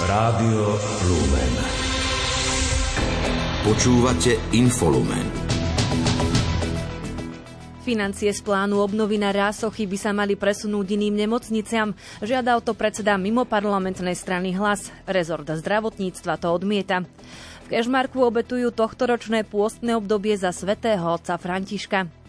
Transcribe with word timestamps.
Rádio 0.00 0.80
Lumen. 1.04 1.52
Počúvate 3.68 4.40
Infolumen. 4.56 5.28
Financie 7.84 8.32
z 8.32 8.40
plánu 8.40 8.80
obnovy 8.80 9.20
na 9.20 9.28
rásochy 9.28 9.84
by 9.84 9.98
sa 10.00 10.16
mali 10.16 10.40
presunúť 10.40 10.96
iným 10.96 11.20
nemocniciam. 11.20 11.92
Žiada 12.24 12.56
o 12.56 12.64
to 12.64 12.72
predseda 12.72 13.20
mimo 13.20 13.44
parlamentnej 13.44 14.16
strany 14.16 14.56
hlas. 14.56 14.88
Rezort 15.04 15.52
zdravotníctva 15.52 16.40
to 16.40 16.48
odmieta. 16.48 17.04
V 17.68 17.76
Kešmarku 17.76 18.24
obetujú 18.24 18.72
tohtoročné 18.72 19.44
pôstne 19.44 20.00
obdobie 20.00 20.32
za 20.32 20.48
svätého 20.56 21.04
otca 21.04 21.36
Františka. 21.36 22.19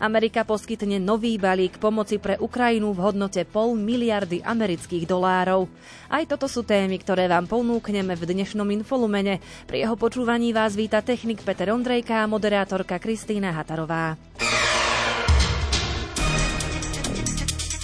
Amerika 0.00 0.42
poskytne 0.44 0.98
nový 0.98 1.38
balík 1.38 1.80
pomoci 1.80 2.18
pre 2.18 2.36
Ukrajinu 2.36 2.92
v 2.92 3.02
hodnote 3.04 3.42
pol 3.48 3.78
miliardy 3.78 4.42
amerických 4.42 5.08
dolárov. 5.08 5.70
Aj 6.10 6.26
toto 6.26 6.50
sú 6.50 6.66
témy, 6.66 6.98
ktoré 6.98 7.30
vám 7.30 7.46
ponúkneme 7.46 8.18
v 8.18 8.24
dnešnom 8.28 8.66
infolumene. 8.74 9.38
Pri 9.70 9.86
jeho 9.86 9.94
počúvaní 9.94 10.50
vás 10.50 10.74
víta 10.74 11.00
technik 11.00 11.46
Peter 11.46 11.70
Ondrejka 11.70 12.22
a 12.22 12.30
moderátorka 12.30 12.98
Kristýna 12.98 13.54
Hatarová. 13.54 14.18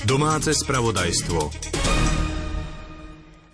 Domáce 0.06 0.55
spravodajstvo. 0.55 1.86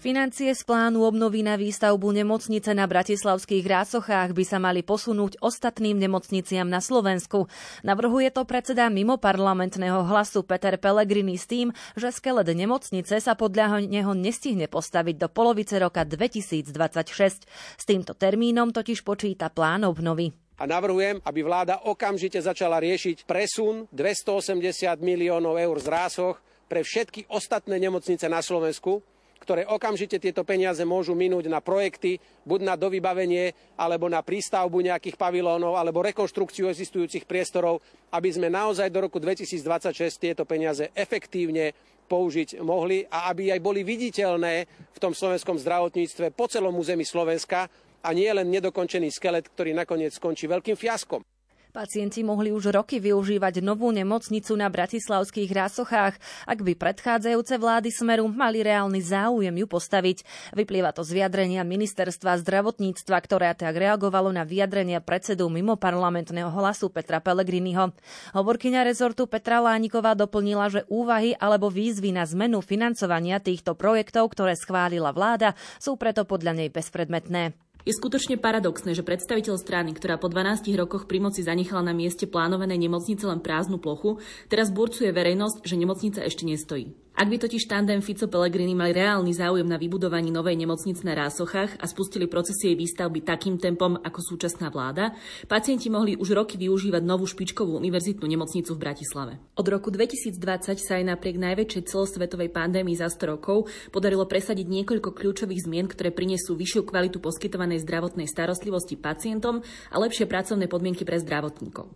Financie 0.03 0.51
z 0.51 0.67
plánu 0.67 1.07
obnovy 1.07 1.47
na 1.47 1.55
výstavbu 1.55 2.11
nemocnice 2.11 2.75
na 2.75 2.91
bratislavských 2.91 3.63
Rásochách 3.63 4.35
by 4.35 4.43
sa 4.43 4.59
mali 4.59 4.83
posunúť 4.83 5.39
ostatným 5.39 5.95
nemocniciam 5.95 6.67
na 6.67 6.83
Slovensku. 6.83 7.47
Navrhuje 7.87 8.35
to 8.35 8.43
predseda 8.43 8.91
mimo 8.91 9.15
parlamentného 9.15 10.03
hlasu 10.03 10.43
Peter 10.43 10.75
Pellegrini 10.75 11.39
s 11.39 11.47
tým, 11.47 11.71
že 11.95 12.11
skelet 12.11 12.51
nemocnice 12.51 13.23
sa 13.23 13.39
podľa 13.39 13.79
neho 13.87 14.11
nestihne 14.11 14.67
postaviť 14.67 15.23
do 15.23 15.31
polovice 15.31 15.79
roka 15.79 16.03
2026. 16.03 17.47
S 17.79 17.85
týmto 17.87 18.19
termínom 18.19 18.75
totiž 18.75 19.07
počíta 19.07 19.55
plán 19.55 19.87
obnovy 19.87 20.35
a 20.59 20.67
navrhujem, 20.67 21.23
aby 21.23 21.47
vláda 21.47 21.79
okamžite 21.87 22.43
začala 22.43 22.83
riešiť 22.83 23.23
presun 23.23 23.87
280 23.95 24.99
miliónov 24.99 25.63
eur 25.63 25.79
z 25.79 25.87
rásoch 25.87 26.43
pre 26.67 26.83
všetky 26.83 27.31
ostatné 27.31 27.79
nemocnice 27.79 28.27
na 28.27 28.43
Slovensku, 28.43 29.03
ktoré 29.43 29.67
okamžite 29.67 30.23
tieto 30.23 30.47
peniaze 30.47 30.87
môžu 30.87 31.19
minúť 31.19 31.51
na 31.51 31.59
projekty, 31.59 32.23
buď 32.47 32.61
na 32.63 32.75
dovybavenie, 32.79 33.75
alebo 33.75 34.07
na 34.07 34.23
prístavbu 34.23 34.79
nejakých 34.79 35.19
pavilónov, 35.19 35.75
alebo 35.75 36.07
rekonštrukciu 36.07 36.71
existujúcich 36.71 37.27
priestorov, 37.27 37.83
aby 38.15 38.31
sme 38.31 38.47
naozaj 38.47 38.87
do 38.95 39.03
roku 39.03 39.19
2026 39.19 39.99
tieto 40.23 40.47
peniaze 40.47 40.95
efektívne 40.95 41.75
použiť 42.07 42.63
mohli 42.63 43.03
a 43.09 43.33
aby 43.33 43.51
aj 43.51 43.61
boli 43.65 43.83
viditeľné 43.83 44.55
v 44.95 44.99
tom 45.03 45.17
slovenskom 45.17 45.59
zdravotníctve 45.59 46.31
po 46.37 46.47
celom 46.47 46.77
území 46.79 47.03
Slovenska 47.03 47.67
a 48.03 48.09
nie 48.13 48.29
len 48.29 48.53
nedokončený 48.53 49.09
skelet, 49.09 49.49
ktorý 49.49 49.73
nakoniec 49.73 50.13
skončí 50.13 50.45
veľkým 50.51 50.77
fiaskom. 50.77 51.25
Pacienti 51.73 52.21
mohli 52.21 52.53
už 52.53 52.69
roky 52.69 53.01
využívať 53.01 53.65
novú 53.65 53.89
nemocnicu 53.97 54.53
na 54.61 54.69
bratislavských 54.69 55.49
rásochách, 55.49 56.21
ak 56.45 56.59
by 56.61 56.77
predchádzajúce 56.77 57.57
vlády 57.57 57.89
Smeru 57.89 58.29
mali 58.29 58.61
reálny 58.61 59.01
záujem 59.01 59.57
ju 59.57 59.65
postaviť. 59.65 60.21
Vyplýva 60.53 60.93
to 60.93 61.01
z 61.01 61.17
vyjadrenia 61.17 61.65
ministerstva 61.65 62.45
zdravotníctva, 62.45 63.17
ktoré 63.25 63.57
tak 63.57 63.73
reagovalo 63.73 64.29
na 64.37 64.45
vyjadrenia 64.45 65.01
predsedu 65.01 65.49
mimo 65.49 65.81
parlamentného 65.81 66.53
hlasu 66.53 66.93
Petra 66.93 67.25
Pellegriniho. 67.25 67.97
Hovorkyňa 68.37 68.85
rezortu 68.85 69.25
Petra 69.25 69.65
Lániková 69.65 70.13
doplnila, 70.13 70.69
že 70.69 70.85
úvahy 70.93 71.33
alebo 71.41 71.73
výzvy 71.73 72.13
na 72.13 72.29
zmenu 72.29 72.61
financovania 72.61 73.41
týchto 73.41 73.73
projektov, 73.73 74.29
ktoré 74.37 74.61
schválila 74.61 75.09
vláda, 75.09 75.57
sú 75.81 75.97
preto 75.97 76.29
podľa 76.29 76.53
nej 76.53 76.69
bezpredmetné. 76.69 77.57
Je 77.83 77.91
skutočne 77.91 78.39
paradoxné, 78.39 78.95
že 78.95 79.03
predstaviteľ 79.03 79.59
strany, 79.59 79.91
ktorá 79.91 80.15
po 80.15 80.31
12 80.31 80.71
rokoch 80.79 81.11
pri 81.11 81.19
moci 81.19 81.43
zanechala 81.43 81.83
na 81.83 81.95
mieste 81.95 82.31
plánovanej 82.31 82.79
nemocnice 82.79 83.27
len 83.27 83.43
prázdnu 83.43 83.83
plochu, 83.83 84.23
teraz 84.47 84.71
burcuje 84.71 85.11
verejnosť, 85.11 85.67
že 85.67 85.75
nemocnica 85.75 86.21
ešte 86.23 86.47
nestojí. 86.47 86.95
Ak 87.13 87.29
by 87.29 87.37
totiž 87.37 87.69
tandem 87.69 88.01
Fico 88.01 88.25
Pellegrini 88.25 88.73
mali 88.73 88.97
reálny 88.97 89.37
záujem 89.37 89.69
na 89.69 89.77
vybudovaní 89.77 90.33
novej 90.33 90.57
nemocnice 90.57 91.05
na 91.05 91.13
Rásochách 91.13 91.77
a 91.77 91.85
spustili 91.85 92.25
procesie 92.25 92.73
jej 92.73 92.79
výstavby 92.81 93.21
takým 93.21 93.61
tempom 93.61 94.01
ako 94.01 94.21
súčasná 94.33 94.73
vláda, 94.73 95.13
pacienti 95.45 95.93
mohli 95.93 96.17
už 96.17 96.33
roky 96.33 96.57
využívať 96.57 97.05
novú 97.05 97.29
špičkovú 97.29 97.77
univerzitnú 97.77 98.25
nemocnicu 98.25 98.73
v 98.73 98.81
Bratislave. 98.81 99.33
Od 99.61 99.67
roku 99.69 99.93
2020 99.93 100.81
sa 100.81 100.93
aj 100.97 101.05
napriek 101.13 101.37
najväčšej 101.37 101.93
celosvetovej 101.93 102.49
pandémii 102.49 102.97
za 102.97 103.13
100 103.13 103.29
rokov 103.29 103.69
podarilo 103.93 104.25
presadiť 104.25 104.65
niekoľko 104.73 105.13
kľúčových 105.13 105.69
zmien, 105.69 105.93
ktoré 105.93 106.17
prinesú 106.17 106.57
vyššiu 106.57 106.89
kvalitu 106.89 107.21
poskytovanej 107.21 107.85
zdravotnej 107.85 108.25
starostlivosti 108.25 108.97
pacientom 108.97 109.61
a 109.93 109.97
lepšie 110.01 110.25
pracovné 110.25 110.65
podmienky 110.65 111.05
pre 111.05 111.21
zdravotníkov. 111.21 111.93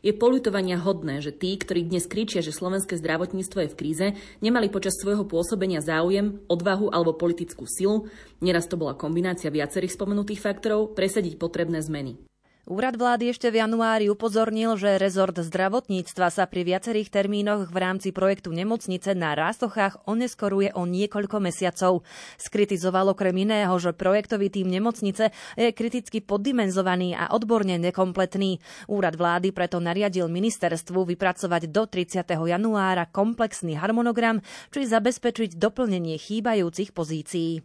Je 0.00 0.10
polutovania 0.16 0.80
hodné, 0.80 1.20
že 1.20 1.30
tí, 1.30 1.54
ktorí 1.54 1.86
dnes 1.86 2.08
kričia, 2.08 2.40
že 2.40 2.50
slovenské 2.56 2.98
zdravotníctvo 2.98 3.58
je 3.66 3.72
v 3.72 3.78
kríze, 3.78 4.06
nemali 4.40 4.72
počas 4.72 4.98
svojho 4.98 5.28
pôsobenia 5.28 5.84
záujem, 5.84 6.40
odvahu 6.48 6.90
alebo 6.90 7.14
politickú 7.14 7.68
silu, 7.68 8.08
neraz 8.42 8.66
to 8.66 8.80
bola 8.80 8.96
kombinácia 8.96 9.52
viacerých 9.52 9.94
spomenutých 9.94 10.40
faktorov, 10.40 10.96
presadiť 10.96 11.36
potrebné 11.36 11.84
zmeny. 11.84 12.31
Úrad 12.62 12.94
vlády 12.94 13.34
ešte 13.34 13.50
v 13.50 13.58
januári 13.58 14.06
upozornil, 14.06 14.78
že 14.78 14.94
rezort 14.94 15.34
zdravotníctva 15.34 16.30
sa 16.30 16.46
pri 16.46 16.62
viacerých 16.62 17.10
termínoch 17.10 17.66
v 17.66 17.74
rámci 17.74 18.14
projektu 18.14 18.54
nemocnice 18.54 19.18
na 19.18 19.34
Rástochách 19.34 20.06
oneskoruje 20.06 20.70
o 20.78 20.86
niekoľko 20.86 21.42
mesiacov. 21.42 22.06
Skritizoval 22.38 23.18
okrem 23.18 23.34
iného, 23.34 23.74
že 23.82 23.90
projektový 23.90 24.46
tým 24.46 24.70
nemocnice 24.70 25.34
je 25.58 25.74
kriticky 25.74 26.22
poddimenzovaný 26.22 27.18
a 27.18 27.34
odborne 27.34 27.82
nekompletný. 27.82 28.62
Úrad 28.86 29.18
vlády 29.18 29.50
preto 29.50 29.82
nariadil 29.82 30.30
ministerstvu 30.30 31.02
vypracovať 31.02 31.66
do 31.66 31.90
30. 31.90 32.22
januára 32.30 33.10
komplexný 33.10 33.74
harmonogram, 33.74 34.38
či 34.70 34.86
zabezpečiť 34.86 35.58
doplnenie 35.58 36.14
chýbajúcich 36.14 36.94
pozícií. 36.94 37.58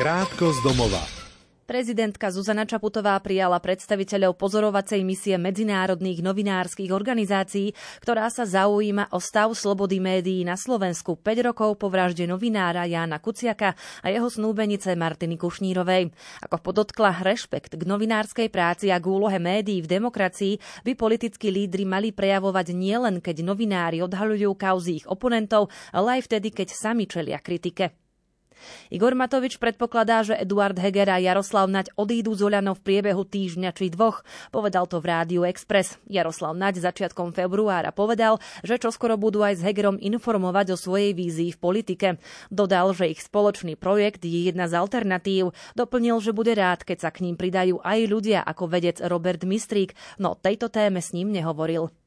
Krátko 0.00 0.48
z 0.48 0.58
domova. 0.64 1.13
Prezidentka 1.64 2.28
Zuzana 2.28 2.68
Čaputová 2.68 3.16
prijala 3.24 3.56
predstaviteľov 3.56 4.36
pozorovacej 4.36 5.00
misie 5.00 5.40
medzinárodných 5.40 6.20
novinárskych 6.20 6.92
organizácií, 6.92 7.72
ktorá 8.04 8.28
sa 8.28 8.44
zaujíma 8.44 9.08
o 9.08 9.16
stav 9.16 9.48
slobody 9.56 9.96
médií 9.96 10.44
na 10.44 10.60
Slovensku 10.60 11.16
5 11.16 11.48
rokov 11.48 11.80
po 11.80 11.88
vražde 11.88 12.28
novinára 12.28 12.84
Jána 12.84 13.16
Kuciaka 13.16 13.72
a 14.04 14.06
jeho 14.12 14.28
snúbenice 14.28 14.92
Martiny 14.92 15.40
Kušnírovej. 15.40 16.12
Ako 16.44 16.60
podotkla 16.60 17.24
rešpekt 17.24 17.80
k 17.80 17.82
novinárskej 17.88 18.52
práci 18.52 18.92
a 18.92 19.00
k 19.00 19.08
úlohe 19.08 19.40
médií 19.40 19.80
v 19.80 19.88
demokracii 19.88 20.84
by 20.84 20.92
politickí 20.92 21.48
lídry 21.48 21.88
mali 21.88 22.12
prejavovať 22.12 22.76
nielen, 22.76 23.24
keď 23.24 23.40
novinári 23.40 24.04
odhaľujú 24.04 24.52
kauzy 24.52 25.00
ich 25.00 25.06
oponentov, 25.08 25.72
ale 25.96 26.20
aj 26.20 26.28
vtedy, 26.28 26.52
keď 26.52 26.76
sami 26.76 27.08
čelia 27.08 27.40
kritike. 27.40 28.03
Igor 28.92 29.16
Matovič 29.18 29.58
predpokladá, 29.58 30.22
že 30.22 30.38
Eduard 30.38 30.76
Heger 30.78 31.10
a 31.10 31.18
Jaroslav 31.18 31.66
Naď 31.66 31.90
odídu 31.98 32.34
z 32.36 32.46
Oľano 32.46 32.72
v 32.76 32.84
priebehu 32.84 33.22
týždňa 33.26 33.70
či 33.74 33.90
dvoch. 33.90 34.22
Povedal 34.54 34.86
to 34.86 35.00
v 35.00 35.08
Rádiu 35.10 35.42
Express. 35.48 35.98
Jaroslav 36.06 36.54
Naď 36.54 36.84
začiatkom 36.84 37.34
februára 37.34 37.90
povedal, 37.90 38.38
že 38.62 38.78
čoskoro 38.78 39.16
budú 39.16 39.42
aj 39.42 39.58
s 39.58 39.64
Hegerom 39.64 39.98
informovať 39.98 40.74
o 40.74 40.80
svojej 40.80 41.16
vízii 41.16 41.50
v 41.54 41.58
politike. 41.58 42.08
Dodal, 42.52 42.94
že 42.94 43.10
ich 43.10 43.24
spoločný 43.24 43.74
projekt 43.74 44.22
je 44.22 44.50
jedna 44.50 44.70
z 44.70 44.78
alternatív. 44.78 45.56
Doplnil, 45.74 46.20
že 46.20 46.36
bude 46.36 46.52
rád, 46.54 46.84
keď 46.84 47.08
sa 47.08 47.10
k 47.10 47.24
ním 47.24 47.40
pridajú 47.40 47.80
aj 47.80 47.98
ľudia 48.06 48.40
ako 48.44 48.70
vedec 48.70 49.00
Robert 49.02 49.42
Mistrík, 49.42 49.96
no 50.20 50.36
tejto 50.36 50.68
téme 50.68 51.00
s 51.00 51.16
ním 51.16 51.32
nehovoril. 51.32 52.03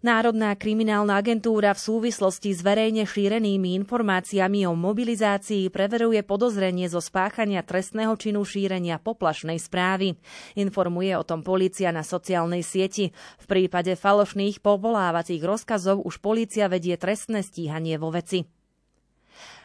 Národná 0.00 0.56
kriminálna 0.56 1.20
agentúra 1.20 1.76
v 1.76 1.84
súvislosti 1.84 2.56
s 2.56 2.64
verejne 2.64 3.04
šírenými 3.04 3.76
informáciami 3.84 4.64
o 4.64 4.72
mobilizácii 4.72 5.68
preveruje 5.68 6.24
podozrenie 6.24 6.88
zo 6.88 7.04
spáchania 7.04 7.60
trestného 7.60 8.16
činu 8.16 8.42
šírenia 8.42 8.96
poplašnej 8.96 9.60
správy. 9.60 10.16
Informuje 10.56 11.12
o 11.14 11.26
tom 11.26 11.44
polícia 11.44 11.92
na 11.92 12.06
sociálnej 12.06 12.64
sieti. 12.64 13.12
V 13.42 13.44
prípade 13.44 13.92
falošných 13.94 14.64
povolávacích 14.64 15.42
rozkazov 15.44 16.02
už 16.02 16.18
polícia 16.24 16.66
vedie 16.66 16.96
trestné 16.96 17.44
stíhanie 17.44 18.00
vo 18.00 18.10
veci. 18.10 18.55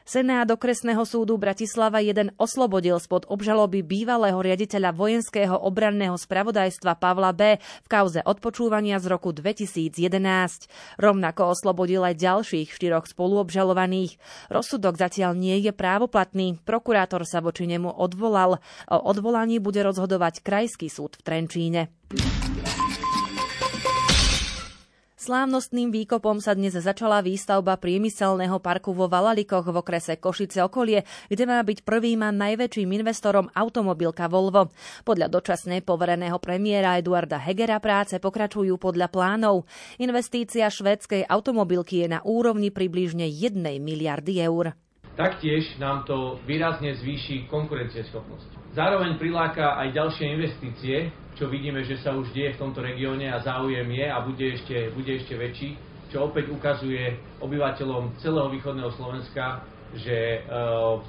Senát 0.01 0.50
okresného 0.50 1.06
súdu 1.06 1.38
Bratislava 1.38 2.01
jeden 2.01 2.33
oslobodil 2.35 2.97
spod 2.97 3.29
obžaloby 3.29 3.85
bývalého 3.85 4.35
riaditeľa 4.35 4.91
vojenského 4.91 5.56
obranného 5.56 6.18
spravodajstva 6.18 6.97
Pavla 6.97 7.31
B. 7.31 7.62
v 7.62 7.88
kauze 7.88 8.19
odpočúvania 8.25 9.00
z 9.00 9.07
roku 9.07 9.31
2011. 9.31 9.94
Rovnako 10.97 11.56
oslobodil 11.56 12.01
aj 12.03 12.18
ďalších 12.18 12.73
štyroch 12.73 13.07
spoluobžalovaných. 13.07 14.18
Rozsudok 14.51 14.97
zatiaľ 15.00 15.38
nie 15.38 15.62
je 15.63 15.71
právoplatný. 15.71 16.59
Prokurátor 16.65 17.24
sa 17.24 17.39
voči 17.39 17.69
nemu 17.69 17.88
odvolal. 17.88 18.59
O 18.89 18.97
odvolaní 19.00 19.62
bude 19.63 19.79
rozhodovať 19.85 20.44
Krajský 20.44 20.89
súd 20.89 21.15
v 21.15 21.24
Trenčíne. 21.24 21.81
Slávnostným 25.21 25.94
výkopom 25.94 26.41
sa 26.41 26.57
dnes 26.57 26.73
začala 26.73 27.21
výstavba 27.21 27.77
priemyselného 27.77 28.57
parku 28.57 28.89
vo 28.89 29.06
Valalikoch 29.06 29.69
v 29.69 29.77
okrese 29.77 30.18
Košice 30.18 30.65
okolie, 30.65 31.06
kde 31.29 31.45
má 31.45 31.62
byť 31.62 31.85
prvým 31.85 32.25
a 32.25 32.33
najväčším 32.33 32.89
investorom 32.89 33.45
automobilka 33.53 34.25
Volvo. 34.25 34.73
Podľa 35.06 35.29
dočasne 35.29 35.85
povereného 35.85 36.41
premiéra 36.41 36.97
Eduarda 36.97 37.38
Hegera 37.38 37.77
práce 37.77 38.18
pokračujú 38.18 38.81
podľa 38.81 39.13
plánov. 39.13 39.69
Investícia 40.01 40.65
švédskej 40.65 41.29
automobilky 41.29 42.01
je 42.01 42.17
na 42.17 42.25
úrovni 42.25 42.74
približne 42.74 43.29
1 43.29 43.62
miliardy 43.77 44.41
eur. 44.41 44.74
Taktiež 45.21 45.77
nám 45.77 46.01
to 46.09 46.41
výrazne 46.50 46.97
zvýši 46.97 47.45
konkurencieschopnosť. 47.45 48.73
Zároveň 48.73 49.21
priláka 49.21 49.77
aj 49.77 49.94
ďalšie 49.94 50.25
investície, 50.33 51.13
čo 51.38 51.45
vidíme, 51.45 51.85
že 51.85 52.01
sa 52.01 52.18
už 52.18 52.33
deje 52.33 52.57
v 52.57 52.62
tomto 52.65 52.81
regióne 52.81 53.29
a 53.29 53.38
záujem 53.38 53.85
je 53.85 54.07
a 54.09 54.18
bude 54.18 54.41
ešte, 54.57 54.89
bude 54.97 55.13
ešte 55.13 55.38
väčší, 55.38 55.77
čo 56.09 56.25
opäť 56.25 56.50
ukazuje 56.50 57.21
obyvateľom 57.38 58.18
celého 58.18 58.50
východného 58.50 58.89
Slovenska, 58.97 59.62
že 59.94 60.41
e, 60.41 60.59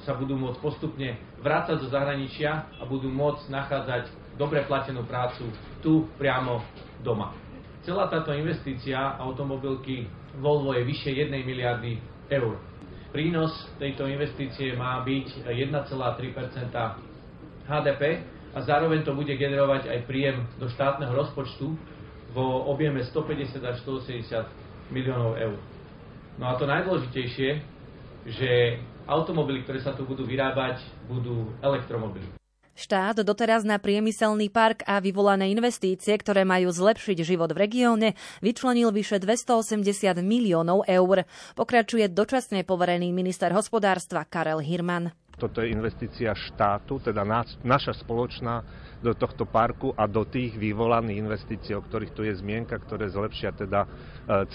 sa 0.05 0.13
budú 0.13 0.37
môcť 0.37 0.61
postupne 0.61 1.17
vrácať 1.41 1.81
do 1.81 1.89
zahraničia 1.89 2.69
a 2.77 2.85
budú 2.85 3.09
môcť 3.09 3.49
nachádzať 3.49 4.13
dobre 4.37 4.61
platenú 4.69 5.09
prácu 5.09 5.49
tu 5.81 6.05
priamo 6.21 6.61
doma. 7.01 7.33
Celá 7.81 8.13
táto 8.13 8.29
investícia 8.29 9.17
automobilky 9.17 10.05
Volvo 10.37 10.77
je 10.77 10.85
vyššie 10.85 11.33
1 11.33 11.33
miliardy 11.49 11.97
eur. 12.29 12.72
Prínos 13.13 13.53
tejto 13.77 14.09
investície 14.09 14.73
má 14.73 14.97
byť 15.05 15.45
1,3% 15.45 15.69
HDP, 17.69 18.01
a 18.53 18.61
zároveň 18.61 19.01
to 19.01 19.17
bude 19.17 19.33
generovať 19.33 19.89
aj 19.89 19.99
príjem 20.05 20.45
do 20.61 20.69
štátneho 20.69 21.09
rozpočtu 21.09 21.73
vo 22.37 22.69
objeme 22.69 23.01
150 23.01 23.57
až 23.65 23.81
180 23.81 24.93
miliónov 24.93 25.33
eur. 25.41 25.57
No 26.37 26.49
a 26.49 26.57
to 26.57 26.69
najdôležitejšie, 26.69 27.49
že 28.29 28.49
automobily, 29.09 29.65
ktoré 29.65 29.81
sa 29.81 29.97
tu 29.97 30.05
budú 30.05 30.25
vyrábať, 30.25 30.85
budú 31.09 31.49
elektromobily. 31.65 32.42
Štát 32.73 33.21
doteraz 33.21 33.61
na 33.61 33.77
priemyselný 33.77 34.49
park 34.49 34.81
a 34.89 34.97
vyvolané 34.97 35.53
investície, 35.53 36.17
ktoré 36.17 36.41
majú 36.41 36.73
zlepšiť 36.73 37.21
život 37.21 37.53
v 37.53 37.69
regióne, 37.69 38.09
vyčlenil 38.41 38.89
vyše 38.89 39.21
280 39.21 39.85
miliónov 40.25 40.81
eur. 40.89 41.29
Pokračuje 41.53 42.09
dočasne 42.09 42.65
poverený 42.65 43.13
minister 43.13 43.53
hospodárstva 43.53 44.25
Karel 44.25 44.57
Hirman. 44.57 45.13
Toto 45.37 45.61
je 45.61 45.69
investícia 45.69 46.33
štátu, 46.33 46.97
teda 47.01 47.21
naša 47.61 47.93
spoločná 48.01 48.65
do 49.03 49.11
tohto 49.11 49.43
parku 49.43 49.91
a 49.99 50.07
do 50.07 50.23
tých 50.23 50.55
vyvolaných 50.55 51.19
investícií, 51.19 51.75
o 51.75 51.83
ktorých 51.83 52.15
tu 52.15 52.23
je 52.23 52.39
zmienka, 52.39 52.79
ktoré 52.79 53.11
zlepšia 53.11 53.51
teda 53.51 53.83
e, 53.83 53.87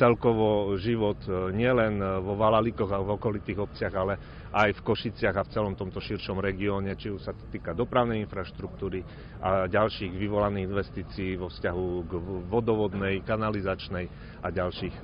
celkovo 0.01 0.73
život 0.81 1.21
e, 1.29 1.53
nielen 1.53 2.01
vo 2.25 2.33
Valalikoch 2.33 2.89
a 2.89 3.05
v 3.05 3.21
okolitých 3.21 3.61
obciach, 3.61 3.93
ale 3.93 4.15
aj 4.49 4.81
v 4.81 4.85
Košiciach 4.85 5.37
a 5.37 5.45
v 5.45 5.53
celom 5.53 5.75
tomto 5.77 6.01
širšom 6.01 6.41
regióne, 6.41 6.97
či 6.97 7.13
už 7.13 7.21
sa 7.21 7.37
to 7.37 7.45
týka 7.53 7.77
dopravnej 7.77 8.25
infraštruktúry 8.25 9.05
a 9.45 9.69
ďalších 9.69 10.17
vyvolaných 10.17 10.67
investícií 10.73 11.37
vo 11.37 11.53
vzťahu 11.53 11.87
k 12.09 12.13
vodovodnej, 12.49 13.21
kanalizačnej 13.29 14.09
a 14.41 14.49
ďalších 14.49 14.95
e, 14.99 15.03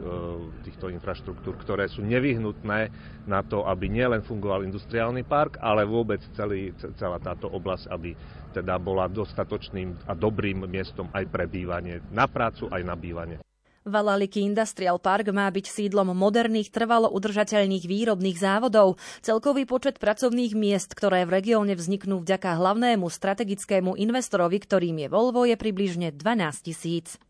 týchto 0.64 0.88
infraštruktúr, 0.88 1.60
ktoré 1.60 1.92
sú 1.92 2.00
nevyhnutné 2.00 2.80
na 3.28 3.44
to, 3.44 3.68
aby 3.68 3.92
nielen 3.92 4.24
fungoval 4.24 4.64
industriálny 4.64 5.28
park, 5.28 5.60
ale 5.60 5.84
vôbec 5.84 6.24
celý, 6.32 6.72
celá 6.96 7.20
táto 7.20 7.52
oblasť, 7.52 7.92
aby 7.92 8.16
teda 8.54 8.78
bola 8.78 9.10
dostatočným 9.10 10.06
a 10.06 10.14
dobrým 10.14 10.62
miestom 10.70 11.10
aj 11.10 11.26
pre 11.26 11.50
bývanie, 11.50 11.98
na 12.14 12.30
prácu 12.30 12.70
aj 12.70 12.82
na 12.86 12.94
bývanie. 12.94 13.42
Valaliky 13.84 14.40
Industrial 14.40 14.96
Park 14.96 15.28
má 15.28 15.44
byť 15.52 15.68
sídlom 15.68 16.16
moderných 16.16 16.72
trvalo 16.72 17.12
udržateľných 17.12 17.84
výrobných 17.84 18.40
závodov. 18.40 18.96
Celkový 19.20 19.68
počet 19.68 20.00
pracovných 20.00 20.56
miest, 20.56 20.96
ktoré 20.96 21.28
v 21.28 21.36
regióne 21.36 21.76
vzniknú 21.76 22.24
vďaka 22.24 22.56
hlavnému 22.56 23.04
strategickému 23.04 24.00
investorovi, 24.00 24.56
ktorým 24.56 25.04
je 25.04 25.08
Volvo, 25.12 25.44
je 25.44 25.60
približne 25.60 26.16
12 26.16 26.64
tisíc. 26.64 27.20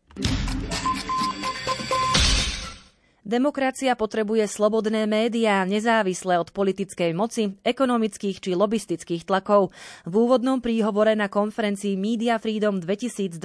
Demokracia 3.25 3.97
potrebuje 3.97 4.45
slobodné 4.45 5.09
médiá, 5.09 5.65
nezávislé 5.65 6.37
od 6.37 6.53
politickej 6.53 7.09
moci, 7.17 7.57
ekonomických 7.65 8.37
či 8.37 8.53
lobistických 8.53 9.25
tlakov. 9.25 9.73
V 10.05 10.13
úvodnom 10.13 10.61
príhovore 10.61 11.17
na 11.17 11.25
konferencii 11.25 11.97
Media 11.97 12.37
Freedom 12.37 12.77
2023 12.77 13.41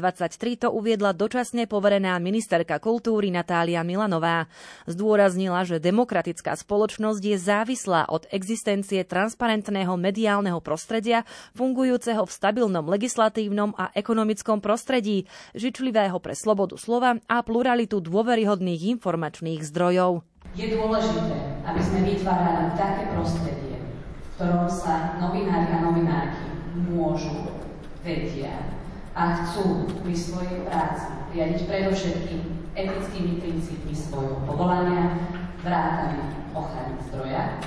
to 0.60 0.68
uviedla 0.68 1.16
dočasne 1.16 1.64
poverená 1.64 2.12
ministerka 2.20 2.76
kultúry 2.76 3.32
Natália 3.32 3.80
Milanová. 3.80 4.52
Zdôraznila, 4.84 5.64
že 5.64 5.80
demokratická 5.80 6.60
spoločnosť 6.60 7.22
je 7.24 7.36
závislá 7.40 8.12
od 8.12 8.28
existencie 8.36 9.00
transparentného 9.08 9.96
mediálneho 9.96 10.60
prostredia, 10.60 11.24
fungujúceho 11.56 12.28
v 12.28 12.34
stabilnom 12.36 12.84
legislatívnom 12.84 13.72
a 13.80 13.88
ekonomickom 13.96 14.60
prostredí, 14.60 15.24
žičlivého 15.56 16.20
pre 16.20 16.36
slobodu 16.36 16.76
slova 16.76 17.16
a 17.32 17.40
pluralitu 17.40 18.04
dôveryhodných 18.04 19.00
informačných 19.00 19.69
zdrojov. 19.70 20.26
Je 20.58 20.66
dôležité, 20.74 21.62
aby 21.62 21.80
sme 21.80 22.00
vytvárali 22.10 22.74
také 22.74 23.14
prostredie, 23.14 23.78
v 23.78 24.28
ktorom 24.34 24.66
sa 24.66 25.14
novinári 25.22 25.70
a 25.70 25.78
novinárky 25.86 26.50
môžu, 26.90 27.54
vedia 28.02 28.80
a 29.12 29.44
chcú 29.44 29.84
pri 30.00 30.14
svojej 30.16 30.64
práci 30.64 31.12
riadiť 31.36 31.60
predovšetkým 31.68 32.42
etickými 32.72 33.42
princípmi 33.42 33.92
svojho 33.92 34.40
povolania, 34.48 35.18
vrátane 35.60 36.48
ochrany 36.56 36.96
zdroja. 37.10 37.60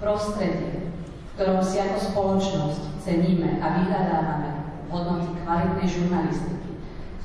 Prostredie, 0.00 0.88
v 0.88 1.30
ktorom 1.36 1.60
si 1.60 1.76
ako 1.78 1.98
spoločnosť 2.00 2.82
ceníme 3.02 3.60
a 3.60 3.66
vyhľadávame 3.82 4.50
hodnoty 4.88 5.30
kvalitnej 5.44 5.88
žurnalistiky, 5.88 6.70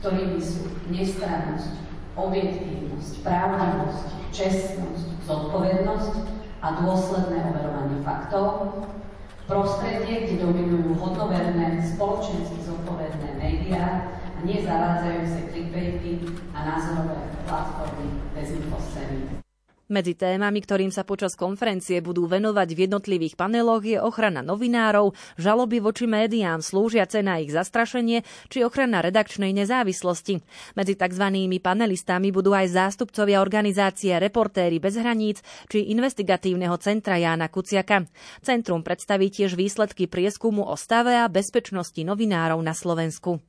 ktorými 0.04 0.40
sú 0.42 0.68
nestrannosť, 0.92 1.87
objektívnosť, 2.18 3.22
pravdivosť, 3.22 4.08
čestnosť, 4.34 5.08
zodpovednosť 5.24 6.14
a 6.66 6.68
dôsledné 6.82 7.38
overovanie 7.54 8.02
faktov, 8.02 8.74
prostredie, 9.48 10.28
kde 10.28 10.44
dominujú 10.44 10.98
hodnoverné, 11.00 11.80
spoločensky 11.80 12.60
zodpovedné 12.66 13.40
médiá 13.40 14.12
a 14.12 14.40
nezavádzajúce 14.44 15.54
clickbaity 15.54 16.26
a 16.52 16.58
názorové 16.68 17.32
platformy 17.48 18.12
bez 18.36 18.52
infoscény. 18.52 19.37
Medzi 19.88 20.20
témami, 20.20 20.60
ktorým 20.60 20.92
sa 20.92 21.08
počas 21.08 21.40
konferencie 21.40 22.04
budú 22.04 22.28
venovať 22.28 22.76
v 22.76 22.80
jednotlivých 22.92 23.40
paneloch, 23.40 23.88
je 23.88 23.96
ochrana 23.96 24.44
novinárov, 24.44 25.16
žaloby 25.40 25.80
voči 25.80 26.04
médiám 26.04 26.60
slúžiace 26.60 27.24
na 27.24 27.40
ich 27.40 27.56
zastrašenie 27.56 28.20
či 28.52 28.68
ochrana 28.68 29.00
redakčnej 29.00 29.56
nezávislosti. 29.56 30.44
Medzi 30.76 31.00
tzv. 31.00 31.26
panelistami 31.64 32.36
budú 32.36 32.52
aj 32.52 32.68
zástupcovia 32.68 33.40
organizácie 33.40 34.12
Reportéry 34.20 34.84
bez 34.84 35.00
hraníc 35.00 35.40
či 35.72 35.88
investigatívneho 35.96 36.76
centra 36.84 37.16
Jána 37.16 37.48
Kuciaka. 37.48 38.04
Centrum 38.44 38.84
predstaví 38.84 39.32
tiež 39.32 39.56
výsledky 39.56 40.12
prieskumu 40.12 40.68
o 40.68 40.76
stave 40.76 41.16
a 41.16 41.32
bezpečnosti 41.32 42.04
novinárov 42.04 42.60
na 42.60 42.76
Slovensku. 42.76 43.40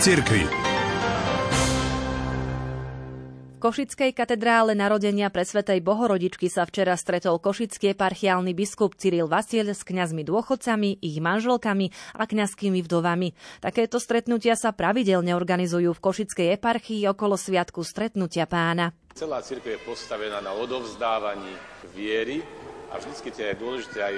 Cirkvi. 0.00 0.48
V 3.52 3.56
Košickej 3.60 4.16
katedrále 4.16 4.72
narodenia 4.72 5.28
pre 5.28 5.44
Svetej 5.44 5.84
Bohorodičky 5.84 6.48
sa 6.48 6.64
včera 6.64 6.96
stretol 6.96 7.36
košický 7.36 7.92
eparchiálny 7.92 8.56
biskup 8.56 8.96
Cyril 8.96 9.28
Vasil 9.28 9.68
s 9.68 9.84
kňazmi 9.84 10.24
dôchodcami, 10.24 11.04
ich 11.04 11.20
manželkami 11.20 11.92
a 12.16 12.24
kňazskými 12.24 12.80
vdovami. 12.80 13.36
Takéto 13.60 14.00
stretnutia 14.00 14.56
sa 14.56 14.72
pravidelne 14.72 15.36
organizujú 15.36 15.92
v 15.92 16.00
Košickej 16.00 16.56
eparchii 16.56 17.04
okolo 17.12 17.36
Sviatku 17.36 17.84
stretnutia 17.84 18.48
pána. 18.48 18.96
Celá 19.12 19.44
cirkev 19.44 19.76
je 19.76 19.84
postavená 19.84 20.40
na 20.40 20.56
odovzdávaní 20.56 21.52
viery 21.92 22.40
a 22.88 22.96
vždy 22.96 23.36
je 23.36 23.60
dôležité 23.60 24.00
aj 24.00 24.14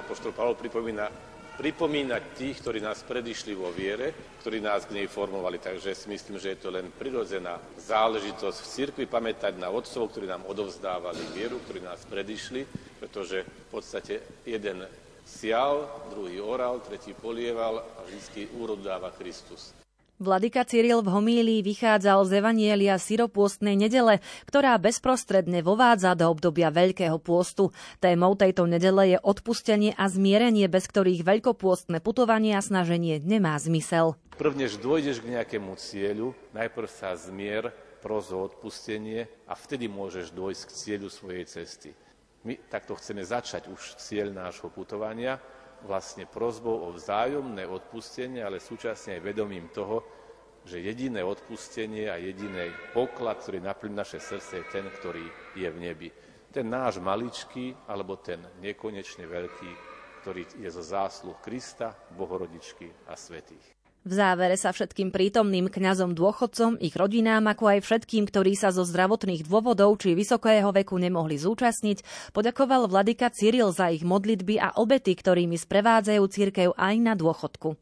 apoštol 0.00 0.32
Pavol 0.32 0.56
pripomína 0.56 1.35
pripomínať 1.56 2.22
tých, 2.36 2.60
ktorí 2.60 2.78
nás 2.84 3.00
predišli 3.02 3.56
vo 3.56 3.72
viere, 3.72 4.12
ktorí 4.44 4.60
nás 4.60 4.84
k 4.84 5.00
nej 5.00 5.08
formovali. 5.08 5.56
Takže 5.56 5.96
si 5.96 6.06
myslím, 6.12 6.36
že 6.36 6.52
je 6.54 6.60
to 6.60 6.68
len 6.68 6.92
prirodzená 6.92 7.56
záležitosť 7.80 8.58
v 8.60 8.70
cirkvi 8.70 9.04
pamätať 9.08 9.56
na 9.56 9.72
otcov, 9.72 10.12
ktorí 10.12 10.28
nám 10.28 10.44
odovzdávali 10.44 11.24
vieru, 11.32 11.56
ktorí 11.64 11.80
nás 11.80 12.04
predišli, 12.04 12.68
pretože 13.00 13.42
v 13.42 13.68
podstate 13.72 14.20
jeden 14.44 14.84
sial, 15.24 15.88
druhý 16.12 16.38
oral, 16.38 16.84
tretí 16.84 17.16
polieval 17.16 17.82
a 17.82 18.00
vždy 18.04 18.52
úrod 18.60 18.84
dáva 18.84 19.10
Kristus. 19.16 19.85
Vladyka 20.16 20.64
Cyril 20.64 21.04
v 21.04 21.12
homílii 21.12 21.60
vychádzal 21.60 22.24
z 22.24 22.40
Evanielia 22.40 22.96
syropôstnej 22.96 23.76
nedele, 23.76 24.24
ktorá 24.48 24.80
bezprostredne 24.80 25.60
vovádza 25.60 26.16
do 26.16 26.32
obdobia 26.32 26.72
Veľkého 26.72 27.20
pôstu. 27.20 27.68
Témou 28.00 28.32
tejto 28.32 28.64
nedele 28.64 29.12
je 29.12 29.18
odpustenie 29.20 29.92
a 29.92 30.08
zmierenie, 30.08 30.72
bez 30.72 30.88
ktorých 30.88 31.20
veľkopôstne 31.20 32.00
putovanie 32.00 32.56
a 32.56 32.64
snaženie 32.64 33.20
nemá 33.20 33.60
zmysel. 33.60 34.16
Prvnež 34.40 34.80
dôjdeš 34.80 35.20
k 35.20 35.36
nejakému 35.36 35.76
cieľu, 35.76 36.32
najprv 36.56 36.88
sa 36.88 37.12
zmier, 37.12 37.68
pros 38.00 38.32
o 38.32 38.40
odpustenie 38.40 39.28
a 39.44 39.52
vtedy 39.52 39.84
môžeš 39.84 40.32
dôjsť 40.32 40.62
k 40.64 40.72
cieľu 40.72 41.12
svojej 41.12 41.44
cesty. 41.44 41.92
My 42.46 42.56
takto 42.56 42.96
chceme 42.96 43.20
začať 43.20 43.68
už 43.68 44.00
cieľ 44.00 44.32
nášho 44.32 44.72
putovania, 44.72 45.36
vlastne 45.86 46.26
prozbou 46.26 46.90
o 46.90 46.92
vzájomné 46.92 47.62
odpustenie, 47.64 48.42
ale 48.42 48.58
súčasne 48.58 49.16
aj 49.16 49.22
vedomím 49.22 49.70
toho, 49.70 50.02
že 50.66 50.82
jediné 50.82 51.22
odpustenie 51.22 52.10
a 52.10 52.18
jediný 52.18 52.74
poklad, 52.90 53.38
ktorý 53.38 53.62
naplní 53.62 53.94
naše 53.94 54.18
srdce, 54.18 54.60
je 54.60 54.66
ten, 54.66 54.86
ktorý 54.90 55.22
je 55.54 55.68
v 55.70 55.78
nebi. 55.78 56.10
Ten 56.50 56.66
náš 56.66 56.98
maličký, 56.98 57.86
alebo 57.86 58.18
ten 58.18 58.42
nekonečne 58.58 59.30
veľký, 59.30 59.70
ktorý 60.26 60.42
je 60.58 60.68
zo 60.74 60.82
zásluh 60.82 61.38
Krista, 61.38 61.94
Bohorodičky 62.18 62.90
a 63.06 63.14
svetých. 63.14 63.75
V 64.06 64.14
závere 64.14 64.54
sa 64.54 64.70
všetkým 64.70 65.10
prítomným 65.10 65.66
kňazom 65.66 66.14
dôchodcom, 66.14 66.78
ich 66.78 66.94
rodinám, 66.94 67.50
ako 67.50 67.74
aj 67.74 67.78
všetkým, 67.82 68.30
ktorí 68.30 68.54
sa 68.54 68.70
zo 68.70 68.86
zdravotných 68.86 69.42
dôvodov 69.42 69.98
či 69.98 70.14
vysokého 70.14 70.70
veku 70.70 70.94
nemohli 70.94 71.34
zúčastniť, 71.34 72.30
poďakoval 72.30 72.86
vladyka 72.86 73.34
Cyril 73.34 73.74
za 73.74 73.90
ich 73.90 74.06
modlitby 74.06 74.62
a 74.62 74.78
obety, 74.78 75.18
ktorými 75.18 75.58
sprevádzajú 75.58 76.22
církev 76.22 76.68
aj 76.78 76.94
na 77.02 77.18
dôchodku. 77.18 77.74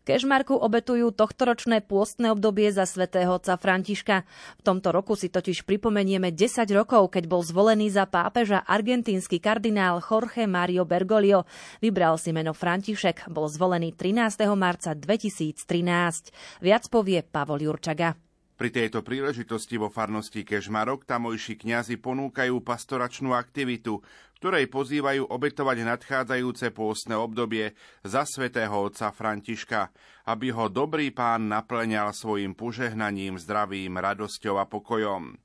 Kešmarku 0.00 0.56
obetujú 0.56 1.12
tohtoročné 1.12 1.84
pôstne 1.84 2.32
obdobie 2.32 2.72
za 2.72 2.88
svätého 2.88 3.36
otca 3.36 3.60
Františka. 3.60 4.24
V 4.56 4.62
tomto 4.64 4.96
roku 4.96 5.12
si 5.12 5.28
totiž 5.28 5.68
pripomenieme 5.68 6.32
10 6.32 6.64
rokov, 6.72 7.12
keď 7.12 7.28
bol 7.28 7.44
zvolený 7.44 7.92
za 7.92 8.08
pápeža 8.08 8.64
argentínsky 8.64 9.36
kardinál 9.44 10.00
Jorge 10.00 10.48
Mario 10.48 10.88
Bergoglio. 10.88 11.44
Vybral 11.84 12.16
si 12.16 12.32
meno 12.32 12.56
František, 12.56 13.28
bol 13.28 13.52
zvolený 13.52 13.92
13. 13.92 14.48
marca 14.56 14.96
2013. 14.96 16.64
Viac 16.64 16.84
povie 16.88 17.20
Pavol 17.20 17.60
Jurčaga. 17.60 18.16
Pri 18.60 18.68
tejto 18.68 19.00
príležitosti 19.00 19.80
vo 19.80 19.88
farnosti 19.88 20.44
Kežmarok 20.44 21.08
tamojší 21.08 21.56
kňazi 21.64 21.96
ponúkajú 21.96 22.60
pastoračnú 22.60 23.32
aktivitu, 23.32 24.04
ktorej 24.40 24.72
pozývajú 24.72 25.28
obetovať 25.28 25.84
nadchádzajúce 25.84 26.72
pôstne 26.72 27.12
obdobie 27.12 27.76
za 28.00 28.24
svätého 28.24 28.72
otca 28.72 29.12
Františka, 29.12 29.92
aby 30.32 30.48
ho 30.48 30.72
dobrý 30.72 31.12
pán 31.12 31.52
naplňal 31.52 32.16
svojim 32.16 32.56
požehnaním, 32.56 33.36
zdravím, 33.36 34.00
radosťou 34.00 34.56
a 34.56 34.64
pokojom. 34.64 35.36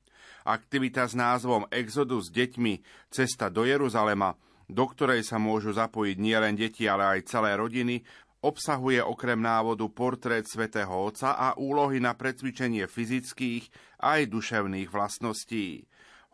Aktivita 0.48 1.04
s 1.04 1.12
názvom 1.12 1.68
Exodus 1.68 2.32
s 2.32 2.34
deťmi 2.34 2.80
Cesta 3.12 3.52
do 3.52 3.68
Jeruzalema 3.68 4.32
do 4.66 4.82
ktorej 4.82 5.22
sa 5.22 5.38
môžu 5.38 5.70
zapojiť 5.70 6.16
nielen 6.18 6.58
deti, 6.58 6.90
ale 6.90 7.18
aj 7.18 7.30
celé 7.30 7.54
rodiny, 7.54 8.02
obsahuje 8.42 8.98
okrem 8.98 9.38
návodu 9.38 9.86
portrét 9.90 10.46
svätého 10.46 10.90
Otca 10.90 11.38
a 11.38 11.54
úlohy 11.54 12.02
na 12.02 12.18
precvičenie 12.18 12.90
fyzických 12.90 13.70
aj 14.02 14.26
duševných 14.26 14.90
vlastností. 14.90 15.86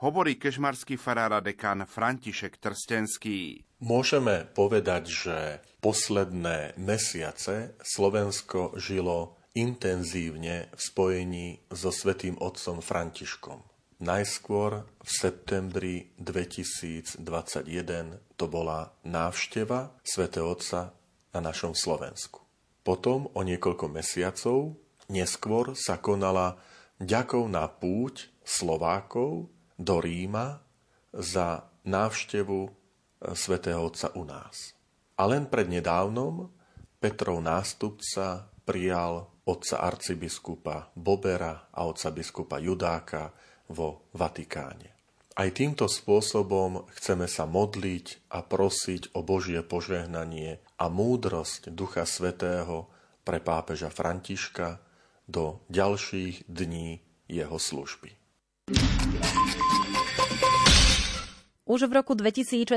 Hovorí 0.03 0.35
kešmarský 0.35 0.99
farára 0.99 1.39
dekan 1.39 1.87
František 1.87 2.59
Trstenský. 2.59 3.63
Môžeme 3.87 4.51
povedať, 4.51 5.07
že 5.07 5.37
posledné 5.79 6.75
mesiace 6.75 7.79
Slovensko 7.79 8.75
žilo 8.83 9.39
intenzívne 9.55 10.67
v 10.75 10.81
spojení 10.83 11.47
so 11.71 11.95
svätým 11.95 12.35
otcom 12.43 12.83
Františkom. 12.83 13.63
Najskôr 14.03 14.83
v 14.83 15.07
septembri 15.07 16.11
2021 16.19 17.23
to 18.35 18.45
bola 18.51 18.91
návšteva 19.07 19.95
svätého 20.03 20.51
Otca 20.51 20.99
na 21.31 21.39
našom 21.47 21.79
Slovensku. 21.79 22.43
Potom 22.83 23.31
o 23.39 23.41
niekoľko 23.47 23.87
mesiacov 23.87 24.75
neskôr 25.07 25.79
sa 25.79 26.03
konala 26.03 26.59
ďakovná 26.99 27.71
púť 27.79 28.35
Slovákov 28.43 29.47
do 29.83 29.99
Ríma 29.99 30.63
za 31.11 31.67
návštevu 31.83 32.61
e, 32.63 32.71
svätého 33.35 33.83
Otca 33.83 34.15
u 34.15 34.23
nás. 34.23 34.79
A 35.19 35.27
len 35.27 35.51
prednedávnom 35.51 36.49
Petrov 37.03 37.43
nástupca 37.43 38.47
prijal 38.63 39.27
otca 39.43 39.83
arcibiskupa 39.83 40.95
Bobera 40.95 41.67
a 41.75 41.83
otca 41.83 42.15
biskupa 42.15 42.63
Judáka 42.63 43.35
vo 43.67 44.07
Vatikáne. 44.15 44.95
Aj 45.33 45.49
týmto 45.51 45.89
spôsobom 45.89 46.87
chceme 46.93 47.25
sa 47.25 47.49
modliť 47.49 48.31
a 48.31 48.45
prosiť 48.45 49.17
o 49.17 49.25
Božie 49.25 49.65
požehnanie 49.65 50.61
a 50.77 50.87
múdrosť 50.93 51.73
Ducha 51.73 52.05
Svetého 52.05 52.93
pre 53.25 53.41
pápeža 53.41 53.89
Františka 53.89 54.79
do 55.25 55.65
ďalších 55.73 56.47
dní 56.47 57.01
jeho 57.33 57.57
služby. 57.57 58.13
Už 61.73 61.89
v 61.89 62.05
roku 62.05 62.13
2016 62.13 62.69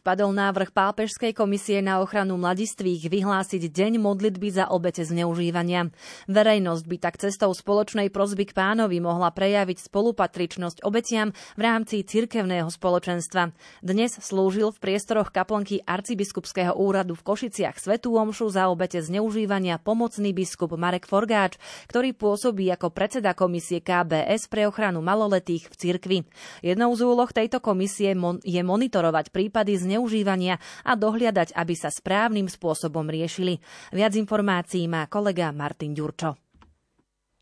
padol 0.00 0.32
návrh 0.32 0.72
Pápežskej 0.72 1.36
komisie 1.36 1.84
na 1.84 2.00
ochranu 2.00 2.40
mladistvých 2.40 3.12
vyhlásiť 3.12 3.68
Deň 3.68 4.00
modlitby 4.00 4.48
za 4.48 4.72
obete 4.72 5.04
zneužívania. 5.04 5.92
Verejnosť 6.32 6.84
by 6.88 6.96
tak 6.96 7.20
cestou 7.20 7.52
spoločnej 7.52 8.08
prozby 8.08 8.48
k 8.48 8.56
pánovi 8.56 9.04
mohla 9.04 9.28
prejaviť 9.36 9.92
spolupatričnosť 9.92 10.80
obetiam 10.80 11.36
v 11.36 11.60
rámci 11.60 12.00
cirkevného 12.00 12.72
spoločenstva. 12.72 13.52
Dnes 13.84 14.16
slúžil 14.16 14.72
v 14.72 14.80
priestoroch 14.80 15.28
kaplnky 15.28 15.84
arcibiskupského 15.84 16.72
úradu 16.72 17.20
v 17.20 17.28
Košiciach 17.28 17.76
Svetú 17.76 18.16
Omšu 18.16 18.48
za 18.48 18.72
obete 18.72 19.04
zneužívania 19.04 19.76
pomocný 19.76 20.32
biskup 20.32 20.72
Marek 20.72 21.04
Forgáč, 21.04 21.60
ktorý 21.92 22.16
pôsobí 22.16 22.72
ako 22.72 22.96
predseda 22.96 23.36
komisie 23.36 23.84
KBS 23.84 24.48
pre 24.48 24.64
ochranu 24.64 25.04
maloletých 25.04 25.68
v 25.68 25.74
cirkvi. 25.76 26.18
Jednou 26.64 26.96
z 26.96 27.04
úloh 27.04 27.28
tejto 27.28 27.60
komisie 27.60 28.16
je 28.42 28.60
monitorovať 28.62 29.30
prípady 29.30 29.78
zneužívania 29.78 30.58
a 30.84 30.92
dohliadať, 30.94 31.54
aby 31.54 31.74
sa 31.74 31.88
správnym 31.88 32.50
spôsobom 32.50 33.06
riešili. 33.06 33.62
Viac 33.90 34.14
informácií 34.18 34.86
má 34.90 35.06
kolega 35.06 35.50
Martin 35.54 35.94
Ďurčo. 35.94 36.36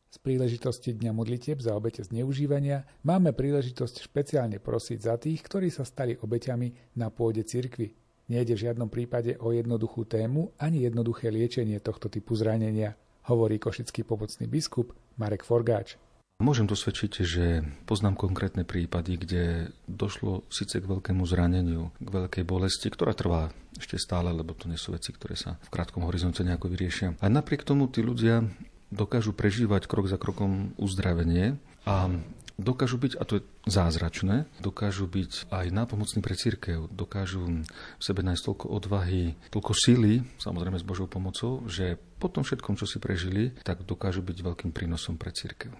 Z 0.07 0.25
príležitosti 0.25 0.97
Dňa 0.97 1.13
modlitieb 1.13 1.61
za 1.61 1.77
obete 1.77 2.01
zneužívania 2.01 2.89
máme 3.05 3.37
príležitosť 3.37 4.01
špeciálne 4.01 4.57
prosiť 4.57 4.99
za 5.03 5.21
tých, 5.21 5.45
ktorí 5.45 5.69
sa 5.69 5.85
stali 5.85 6.17
obeťami 6.17 6.97
na 6.97 7.13
pôde 7.13 7.45
cirkvy. 7.45 7.93
Nejde 8.33 8.57
v 8.57 8.65
žiadnom 8.65 8.89
prípade 8.89 9.37
o 9.39 9.53
jednoduchú 9.53 10.09
tému 10.09 10.57
ani 10.57 10.89
jednoduché 10.89 11.29
liečenie 11.29 11.79
tohto 11.85 12.09
typu 12.09 12.33
zranenia, 12.33 12.97
hovorí 13.29 13.61
košický 13.61 14.09
pomocný 14.09 14.49
biskup 14.49 14.97
Marek 15.21 15.45
Forgáč. 15.45 16.01
Môžem 16.37 16.69
dosvedčiť, 16.69 17.13
že 17.25 17.65
poznám 17.89 18.15
konkrétne 18.21 18.69
prípady, 18.69 19.17
kde 19.17 19.45
došlo 19.89 20.45
síce 20.53 20.79
k 20.79 20.85
veľkému 20.85 21.25
zraneniu, 21.25 21.97
k 21.97 22.09
veľkej 22.13 22.45
bolesti, 22.45 22.93
ktorá 22.93 23.17
trvá 23.17 23.57
ešte 23.81 23.97
stále, 23.97 24.37
lebo 24.37 24.53
to 24.53 24.69
nie 24.69 24.77
sú 24.77 24.93
veci, 24.93 25.17
ktoré 25.17 25.33
sa 25.33 25.57
v 25.65 25.73
krátkom 25.73 26.05
horizonte 26.05 26.45
nejako 26.45 26.69
vyriešia. 26.69 27.17
A 27.25 27.33
napriek 27.33 27.65
tomu 27.65 27.89
tí 27.89 28.05
ľudia 28.05 28.45
dokážu 28.93 29.33
prežívať 29.33 29.89
krok 29.89 30.13
za 30.13 30.21
krokom 30.21 30.77
uzdravenie 30.77 31.57
a 31.89 32.13
dokážu 32.61 33.01
byť, 33.01 33.13
a 33.17 33.25
to 33.25 33.41
je 33.41 33.43
zázračné, 33.65 34.45
dokážu 34.61 35.09
byť 35.09 35.49
aj 35.49 35.67
nápomocní 35.73 36.21
pre 36.21 36.37
církev, 36.37 36.93
dokážu 36.93 37.65
v 37.73 38.03
sebe 38.05 38.21
nájsť 38.21 38.45
toľko 38.45 38.67
odvahy, 38.77 39.41
toľko 39.51 39.73
síly, 39.73 40.21
samozrejme 40.37 40.77
s 40.77 40.85
Božou 40.85 41.09
pomocou, 41.09 41.65
že 41.65 41.97
po 42.21 42.29
tom 42.29 42.45
všetkom, 42.45 42.77
čo 42.77 42.85
si 42.85 43.01
prežili, 43.01 43.57
tak 43.65 43.89
dokážu 43.89 44.21
byť 44.21 44.37
veľkým 44.45 44.71
prínosom 44.77 45.17
pre 45.17 45.33
církev. 45.33 45.73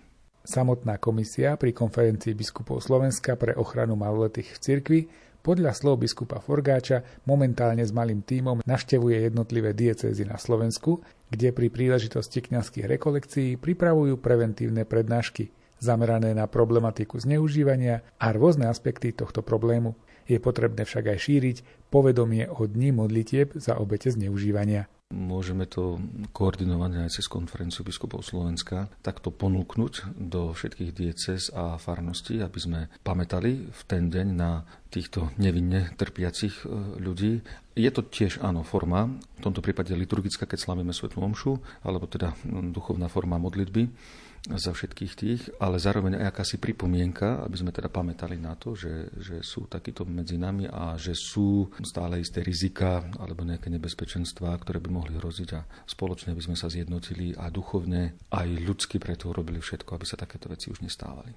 Samotná 0.47 1.03
komisia 1.03 1.59
pri 1.59 1.75
konferencii 1.75 2.39
biskupov 2.39 2.79
Slovenska 2.79 3.35
pre 3.35 3.59
ochranu 3.59 3.99
maloletých 3.99 4.55
v 4.55 4.59
cirkvi 4.63 5.01
podľa 5.43 5.75
slov 5.75 6.03
biskupa 6.03 6.39
Forgáča 6.39 7.03
momentálne 7.27 7.83
s 7.83 7.91
malým 7.91 8.23
tímom 8.23 8.63
naštevuje 8.63 9.27
jednotlivé 9.27 9.75
diecézy 9.75 10.23
na 10.23 10.39
Slovensku, 10.39 11.03
kde 11.35 11.51
pri 11.51 11.67
príležitosti 11.71 12.47
kňazských 12.47 12.87
rekolekcií 12.87 13.59
pripravujú 13.59 14.23
preventívne 14.23 14.87
prednášky 14.87 15.51
zamerané 15.83 16.31
na 16.31 16.47
problematiku 16.47 17.19
zneužívania 17.19 18.07
a 18.19 18.31
rôzne 18.31 18.71
aspekty 18.71 19.11
tohto 19.15 19.43
problému. 19.43 19.99
Je 20.27 20.43
potrebné 20.43 20.83
však 20.83 21.15
aj 21.15 21.19
šíriť 21.27 21.57
povedomie 21.91 22.47
o 22.51 22.67
dni 22.67 22.95
modlitieb 22.95 23.55
za 23.55 23.79
obete 23.79 24.11
zneužívania. 24.11 24.91
Môžeme 25.15 25.71
to 25.71 26.03
koordinovať 26.35 27.07
aj 27.07 27.11
cez 27.15 27.31
konferenciu 27.31 27.87
biskupov 27.87 28.27
Slovenska, 28.27 28.91
takto 29.07 29.31
ponúknuť 29.31 30.19
do 30.19 30.51
všetkých 30.51 30.91
dieces 30.91 31.47
a 31.55 31.79
farností, 31.79 32.43
aby 32.43 32.59
sme 32.59 32.81
pamätali 33.07 33.71
v 33.71 33.83
ten 33.87 34.11
deň 34.11 34.27
na 34.35 34.67
týchto 34.91 35.31
nevinne 35.39 35.95
trpiacich 35.95 36.67
e, 36.67 36.99
ľudí. 36.99 37.39
Je 37.79 37.91
to 37.95 38.03
tiež, 38.03 38.43
áno, 38.43 38.67
forma, 38.67 39.07
v 39.39 39.41
tomto 39.47 39.63
prípade 39.63 39.95
liturgická, 39.95 40.43
keď 40.43 40.59
slavíme 40.59 40.91
Svetú 40.91 41.23
Omšu, 41.23 41.63
alebo 41.87 42.11
teda 42.11 42.35
duchovná 42.75 43.07
forma 43.07 43.39
modlitby 43.39 43.87
za 44.47 44.71
všetkých 44.71 45.13
tých, 45.19 45.43
ale 45.59 45.83
zároveň 45.83 46.23
aj 46.23 46.31
akási 46.31 46.57
pripomienka, 46.63 47.43
aby 47.43 47.57
sme 47.59 47.75
teda 47.75 47.91
pamätali 47.91 48.39
na 48.39 48.55
to, 48.55 48.79
že, 48.79 49.11
že 49.19 49.37
sú 49.43 49.67
takíto 49.67 50.07
medzi 50.07 50.39
nami 50.39 50.71
a 50.71 50.95
že 50.95 51.19
sú 51.19 51.67
stále 51.83 52.23
isté 52.23 52.47
rizika 52.47 53.03
alebo 53.19 53.43
nejaké 53.43 53.67
nebezpečenstvá, 53.75 54.55
ktoré 54.63 54.79
by 54.79 54.91
mohli 54.95 55.19
hroziť 55.19 55.49
a 55.59 55.67
spoločne 55.91 56.39
by 56.39 56.43
sme 56.47 56.57
sa 56.57 56.71
zjednotili 56.71 57.35
a 57.35 57.51
duchovne 57.51 58.15
aj 58.31 58.49
ľudsky 58.63 59.03
preto 59.03 59.35
urobili 59.35 59.59
všetko, 59.59 59.99
aby 59.99 60.07
sa 60.07 60.15
takéto 60.15 60.47
veci 60.47 60.71
už 60.71 60.87
nestávali. 60.87 61.35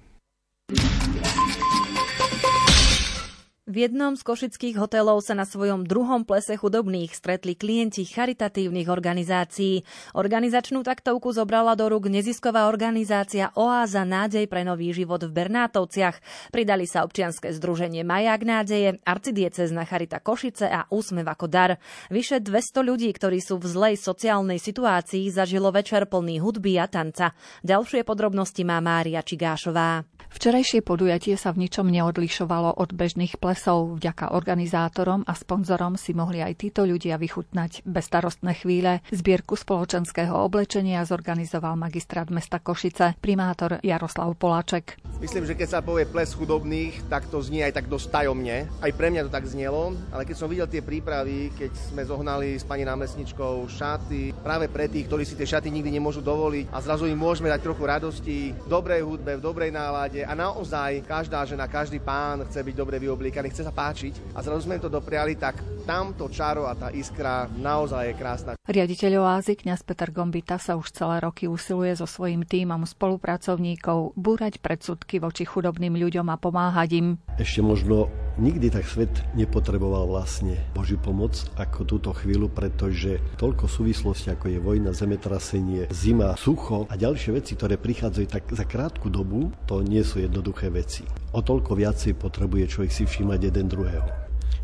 V 3.68 3.76
jednom 3.86 4.16
z 4.16 4.24
košických 4.24 4.80
hotelov 4.80 5.20
sa 5.20 5.36
na 5.36 5.44
svojom 5.44 5.84
druhom 5.84 6.24
plese 6.24 6.56
chudobných 6.56 7.12
stretli 7.12 7.52
klienti 7.52 8.08
charitatívnych 8.08 8.88
organizácií. 8.88 9.84
Organizačnú 10.16 10.80
taktovku 10.80 11.28
zobrala 11.36 11.76
do 11.76 11.92
rúk 11.92 12.08
nezisková 12.08 12.72
organizácia 12.72 13.52
Oáza 13.52 14.08
nádej 14.08 14.48
pre 14.48 14.64
nový 14.64 14.96
život 14.96 15.20
v 15.28 15.44
Bernátovciach. 15.44 16.24
Pridali 16.48 16.88
sa 16.88 17.04
občianske 17.04 17.52
združenie 17.52 18.00
Maják 18.00 18.48
nádeje, 18.48 18.96
arcidiecezna 19.04 19.84
Charita 19.84 20.24
Košice 20.24 20.64
a 20.64 20.88
Úsmev 20.88 21.28
ako 21.28 21.44
dar. 21.44 21.76
Vyše 22.08 22.40
200 22.40 22.80
ľudí, 22.80 23.12
ktorí 23.12 23.44
sú 23.44 23.60
v 23.60 23.68
zlej 23.68 23.94
sociálnej 24.00 24.56
situácii, 24.56 25.28
zažilo 25.28 25.68
večer 25.68 26.08
plný 26.08 26.40
hudby 26.40 26.80
a 26.80 26.88
tanca. 26.88 27.36
Ďalšie 27.60 28.08
podrobnosti 28.08 28.64
má 28.64 28.80
Mária 28.80 29.20
Čigášová. 29.20 30.08
Včerajšie 30.30 30.86
podujatie 30.86 31.34
sa 31.34 31.50
v 31.50 31.66
ničom 31.66 31.90
neodlišovalo 31.90 32.78
od 32.78 32.94
bežných 32.94 33.42
plesov. 33.42 33.98
Vďaka 33.98 34.30
organizátorom 34.30 35.26
a 35.26 35.34
sponzorom 35.34 35.98
si 35.98 36.14
mohli 36.14 36.38
aj 36.38 36.62
títo 36.62 36.86
ľudia 36.86 37.18
vychutnať 37.18 37.82
bezstarostné 37.82 38.54
chvíle. 38.54 39.02
Zbierku 39.10 39.58
spoločenského 39.58 40.32
oblečenia 40.38 41.02
zorganizoval 41.02 41.74
magistrát 41.74 42.30
mesta 42.30 42.62
Košice, 42.62 43.18
primátor 43.18 43.82
Jaroslav 43.82 44.30
Poláček. 44.38 45.02
Myslím, 45.20 45.44
že 45.44 45.58
keď 45.58 45.68
sa 45.68 45.84
povie 45.84 46.08
ples 46.08 46.32
chudobných, 46.32 47.10
tak 47.12 47.28
to 47.28 47.42
znie 47.44 47.66
aj 47.66 47.76
tak 47.76 47.92
dosť 47.92 48.08
tajomne. 48.08 48.64
Aj 48.80 48.92
pre 48.94 49.12
mňa 49.12 49.28
to 49.28 49.34
tak 49.34 49.44
znelo, 49.44 49.92
ale 50.14 50.24
keď 50.24 50.36
som 50.38 50.48
videl 50.48 50.70
tie 50.70 50.80
prípravy, 50.80 51.52
keď 51.58 51.74
sme 51.92 52.06
zohnali 52.06 52.56
s 52.56 52.64
pani 52.64 52.88
námestničkou 52.88 53.68
šaty, 53.68 54.32
práve 54.40 54.72
pre 54.72 54.88
tých, 54.88 55.04
ktorí 55.04 55.28
si 55.28 55.36
tie 55.36 55.44
šaty 55.44 55.68
nikdy 55.68 56.00
nemôžu 56.00 56.24
dovoliť 56.24 56.72
a 56.72 56.78
zrazu 56.80 57.04
im 57.10 57.20
môžeme 57.20 57.52
dať 57.52 57.60
trochu 57.60 57.82
radosti, 57.84 58.38
dobrej 58.64 59.04
hudbe, 59.04 59.36
v 59.36 59.44
dobrej 59.44 59.68
nálade, 59.74 60.19
a 60.24 60.32
naozaj 60.36 61.04
každá 61.04 61.44
žena, 61.44 61.70
každý 61.70 62.00
pán 62.00 62.44
chce 62.48 62.60
byť 62.62 62.74
dobre 62.74 62.96
vyoblíkaný, 63.00 63.50
chce 63.52 63.66
sa 63.66 63.74
páčiť 63.74 64.36
a 64.36 64.44
zrazu 64.44 64.68
sme 64.68 64.80
to 64.80 64.92
dopriali, 64.92 65.36
tak 65.36 65.60
tamto 65.84 66.30
čaro 66.30 66.70
a 66.70 66.76
tá 66.78 66.88
iskra 66.94 67.50
naozaj 67.50 68.12
je 68.12 68.14
krásna. 68.14 68.52
Riaditeľ 68.64 69.26
oázy 69.26 69.58
kňaz 69.58 69.82
Peter 69.82 70.14
Gombita 70.14 70.60
sa 70.60 70.78
už 70.78 70.94
celé 70.94 71.18
roky 71.20 71.50
usiluje 71.50 71.96
so 71.98 72.06
svojím 72.06 72.46
týmom 72.46 72.86
spolupracovníkov 72.86 74.14
búrať 74.14 74.62
predsudky 74.62 75.18
voči 75.18 75.42
chudobným 75.42 75.98
ľuďom 75.98 76.26
a 76.30 76.36
pomáhať 76.38 76.90
im. 77.02 77.06
Ešte 77.40 77.60
možno 77.64 78.06
nikdy 78.40 78.72
tak 78.72 78.88
svet 78.88 79.12
nepotreboval 79.36 80.08
vlastne 80.08 80.56
Božiu 80.72 80.96
pomoc 80.96 81.36
ako 81.60 81.84
túto 81.84 82.10
chvíľu, 82.16 82.48
pretože 82.48 83.20
toľko 83.36 83.68
súvislosti 83.68 84.32
ako 84.32 84.48
je 84.48 84.58
vojna, 84.58 84.96
zemetrasenie, 84.96 85.92
zima, 85.92 86.32
sucho 86.40 86.88
a 86.88 86.96
ďalšie 86.96 87.36
veci, 87.36 87.52
ktoré 87.54 87.76
prichádzajú 87.76 88.26
tak 88.26 88.48
za 88.48 88.64
krátku 88.64 89.12
dobu, 89.12 89.52
to 89.68 89.84
nie 89.84 90.00
sú 90.00 90.24
jednoduché 90.24 90.72
veci. 90.72 91.04
O 91.36 91.44
toľko 91.44 91.76
viacej 91.76 92.16
potrebuje 92.16 92.64
človek 92.66 92.90
si 92.90 93.04
všímať 93.04 93.38
jeden 93.52 93.68
druhého. 93.68 94.08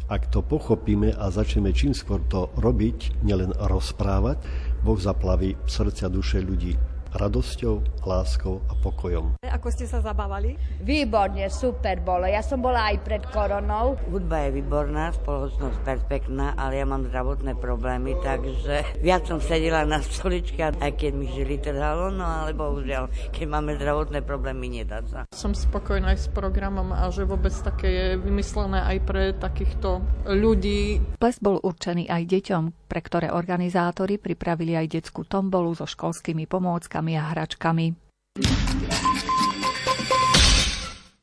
Ak 0.08 0.32
to 0.32 0.40
pochopíme 0.40 1.12
a 1.12 1.28
začneme 1.28 1.74
čím 1.76 1.92
skôr 1.92 2.24
to 2.32 2.48
robiť, 2.56 3.20
nielen 3.26 3.52
rozprávať, 3.52 4.40
Boh 4.80 4.96
zaplaví 4.96 5.58
srdcia 5.68 6.08
duše 6.08 6.40
ľudí 6.40 6.95
radosťou, 7.16 8.04
láskou 8.04 8.60
a 8.68 8.76
pokojom. 8.80 9.40
Ako 9.42 9.72
ste 9.72 9.88
sa 9.88 10.04
zabávali? 10.04 10.60
Výborne, 10.84 11.48
super 11.48 11.98
bolo. 12.04 12.28
Ja 12.28 12.44
som 12.44 12.60
bola 12.60 12.92
aj 12.92 12.96
pred 13.02 13.22
koronou. 13.32 13.96
Hudba 14.12 14.46
je 14.46 14.60
výborná, 14.60 15.10
spoločnosť 15.16 15.78
perfektná, 15.82 16.52
ale 16.54 16.78
ja 16.78 16.86
mám 16.86 17.08
zdravotné 17.08 17.56
problémy, 17.56 18.14
takže 18.20 19.00
viac 19.00 19.24
som 19.24 19.40
sedela 19.40 19.88
na 19.88 20.04
stoličke, 20.04 20.76
aj 20.76 20.92
keď 20.94 21.12
mi 21.16 21.26
žili 21.32 21.56
trhalo, 21.56 22.12
no 22.12 22.22
ale 22.22 22.52
bohužiaľ, 22.52 23.08
keď 23.32 23.46
máme 23.48 23.80
zdravotné 23.80 24.20
problémy, 24.22 24.84
nedá 24.84 25.00
sa. 25.08 25.24
Som 25.32 25.56
spokojná 25.56 26.12
aj 26.12 26.18
s 26.20 26.28
programom 26.28 26.92
a 26.92 27.08
že 27.08 27.24
vôbec 27.24 27.52
také 27.64 27.88
je 27.88 28.06
vymyslené 28.20 28.84
aj 28.84 28.98
pre 29.08 29.22
takýchto 29.32 30.04
ľudí. 30.28 31.00
Ples 31.16 31.40
bol 31.40 31.56
určený 31.64 32.12
aj 32.12 32.22
deťom, 32.28 32.62
pre 32.86 33.00
ktoré 33.02 33.32
organizátori 33.32 34.20
pripravili 34.20 34.76
aj 34.78 35.00
detskú 35.00 35.24
tombolu 35.26 35.74
so 35.74 35.88
školskými 35.88 36.46
pomôckami 36.46 37.05
hračkami 37.06 37.12
a 37.14 37.24
hračkami. 37.30 37.86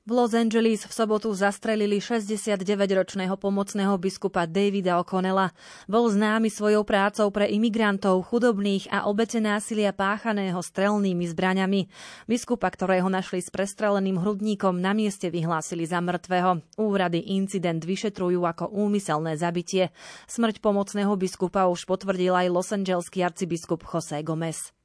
V 0.03 0.11
Los 0.11 0.35
Angeles 0.35 0.83
v 0.83 0.91
sobotu 0.91 1.31
zastrelili 1.31 2.03
69-ročného 2.03 3.39
pomocného 3.39 3.95
biskupa 3.95 4.43
Davida 4.43 4.99
O'Connella. 4.99 5.55
Bol 5.87 6.11
známy 6.11 6.51
svojou 6.51 6.83
prácou 6.83 7.31
pre 7.31 7.47
imigrantov, 7.47 8.27
chudobných 8.27 8.91
a 8.91 9.07
obete 9.07 9.39
násilia 9.39 9.95
páchaného 9.95 10.59
strelnými 10.59 11.23
zbraňami. 11.31 11.87
Biskupa, 12.27 12.67
ktorého 12.67 13.07
našli 13.07 13.39
s 13.39 13.47
prestreleným 13.47 14.19
hrudníkom, 14.19 14.75
na 14.75 14.91
mieste 14.91 15.31
vyhlásili 15.31 15.87
za 15.87 16.03
mŕtvého. 16.03 16.59
Úrady 16.75 17.23
incident 17.39 17.87
vyšetrujú 17.87 18.43
ako 18.43 18.75
úmyselné 18.75 19.39
zabitie. 19.39 19.95
Smrť 20.27 20.59
pomocného 20.59 21.15
biskupa 21.15 21.71
už 21.71 21.87
potvrdil 21.87 22.35
aj 22.35 22.51
Los 22.51 22.75
Angeleský 22.75 23.23
arcibiskup 23.23 23.87
José 23.87 24.19
Gomez. 24.19 24.75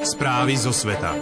Správy 0.00 0.56
zo 0.56 0.72
sveta. 0.72 1.12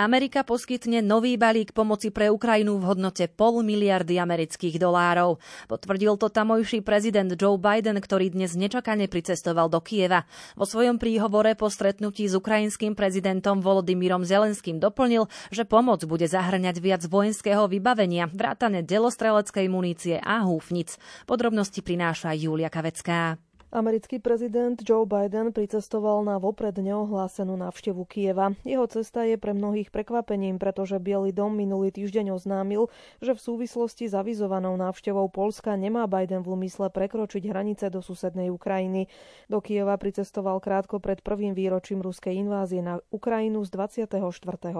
Amerika 0.00 0.40
poskytne 0.48 1.04
nový 1.04 1.36
balík 1.36 1.76
pomoci 1.76 2.08
pre 2.08 2.32
Ukrajinu 2.32 2.80
v 2.80 2.88
hodnote 2.88 3.28
pol 3.28 3.60
miliardy 3.60 4.16
amerických 4.16 4.80
dolárov. 4.80 5.36
Potvrdil 5.68 6.16
to 6.16 6.32
tamojší 6.32 6.80
prezident 6.80 7.28
Joe 7.36 7.60
Biden, 7.60 8.00
ktorý 8.00 8.32
dnes 8.32 8.56
nečakane 8.56 9.12
pricestoval 9.12 9.68
do 9.68 9.76
Kieva. 9.84 10.24
Vo 10.56 10.64
svojom 10.64 10.96
príhovore 10.96 11.52
po 11.52 11.68
stretnutí 11.68 12.24
s 12.24 12.32
ukrajinským 12.32 12.96
prezidentom 12.96 13.60
Volodymyrom 13.60 14.24
Zelenským 14.24 14.80
doplnil, 14.80 15.28
že 15.52 15.68
pomoc 15.68 16.00
bude 16.08 16.24
zahrňať 16.24 16.80
viac 16.80 17.04
vojenského 17.04 17.68
vybavenia, 17.68 18.24
vrátane 18.32 18.80
delostreleckej 18.80 19.68
munície 19.68 20.16
a 20.16 20.48
húfnic. 20.48 20.96
Podrobnosti 21.28 21.84
prináša 21.84 22.32
Julia 22.32 22.72
Kavecká. 22.72 23.49
Americký 23.70 24.18
prezident 24.18 24.74
Joe 24.82 25.06
Biden 25.06 25.54
pricestoval 25.54 26.26
na 26.26 26.42
vopred 26.42 26.74
neohlásenú 26.74 27.54
návštevu 27.54 28.02
Kieva. 28.02 28.50
Jeho 28.66 28.82
cesta 28.90 29.22
je 29.22 29.38
pre 29.38 29.54
mnohých 29.54 29.94
prekvapením, 29.94 30.58
pretože 30.58 30.98
Bielý 30.98 31.30
dom 31.30 31.54
minulý 31.54 31.94
týždeň 31.94 32.34
oznámil, 32.34 32.90
že 33.22 33.30
v 33.30 33.38
súvislosti 33.38 34.10
s 34.10 34.14
avizovanou 34.18 34.74
návštevou 34.74 35.30
Polska 35.30 35.78
nemá 35.78 36.10
Biden 36.10 36.42
v 36.42 36.58
úmysle 36.58 36.90
prekročiť 36.90 37.46
hranice 37.46 37.94
do 37.94 38.02
susednej 38.02 38.50
Ukrajiny. 38.50 39.06
Do 39.46 39.62
Kieva 39.62 39.94
pricestoval 40.02 40.58
krátko 40.58 40.98
pred 40.98 41.22
prvým 41.22 41.54
výročím 41.54 42.02
ruskej 42.02 42.42
invázie 42.42 42.82
na 42.82 42.98
Ukrajinu 43.14 43.62
z 43.62 43.70
24. 43.70 44.18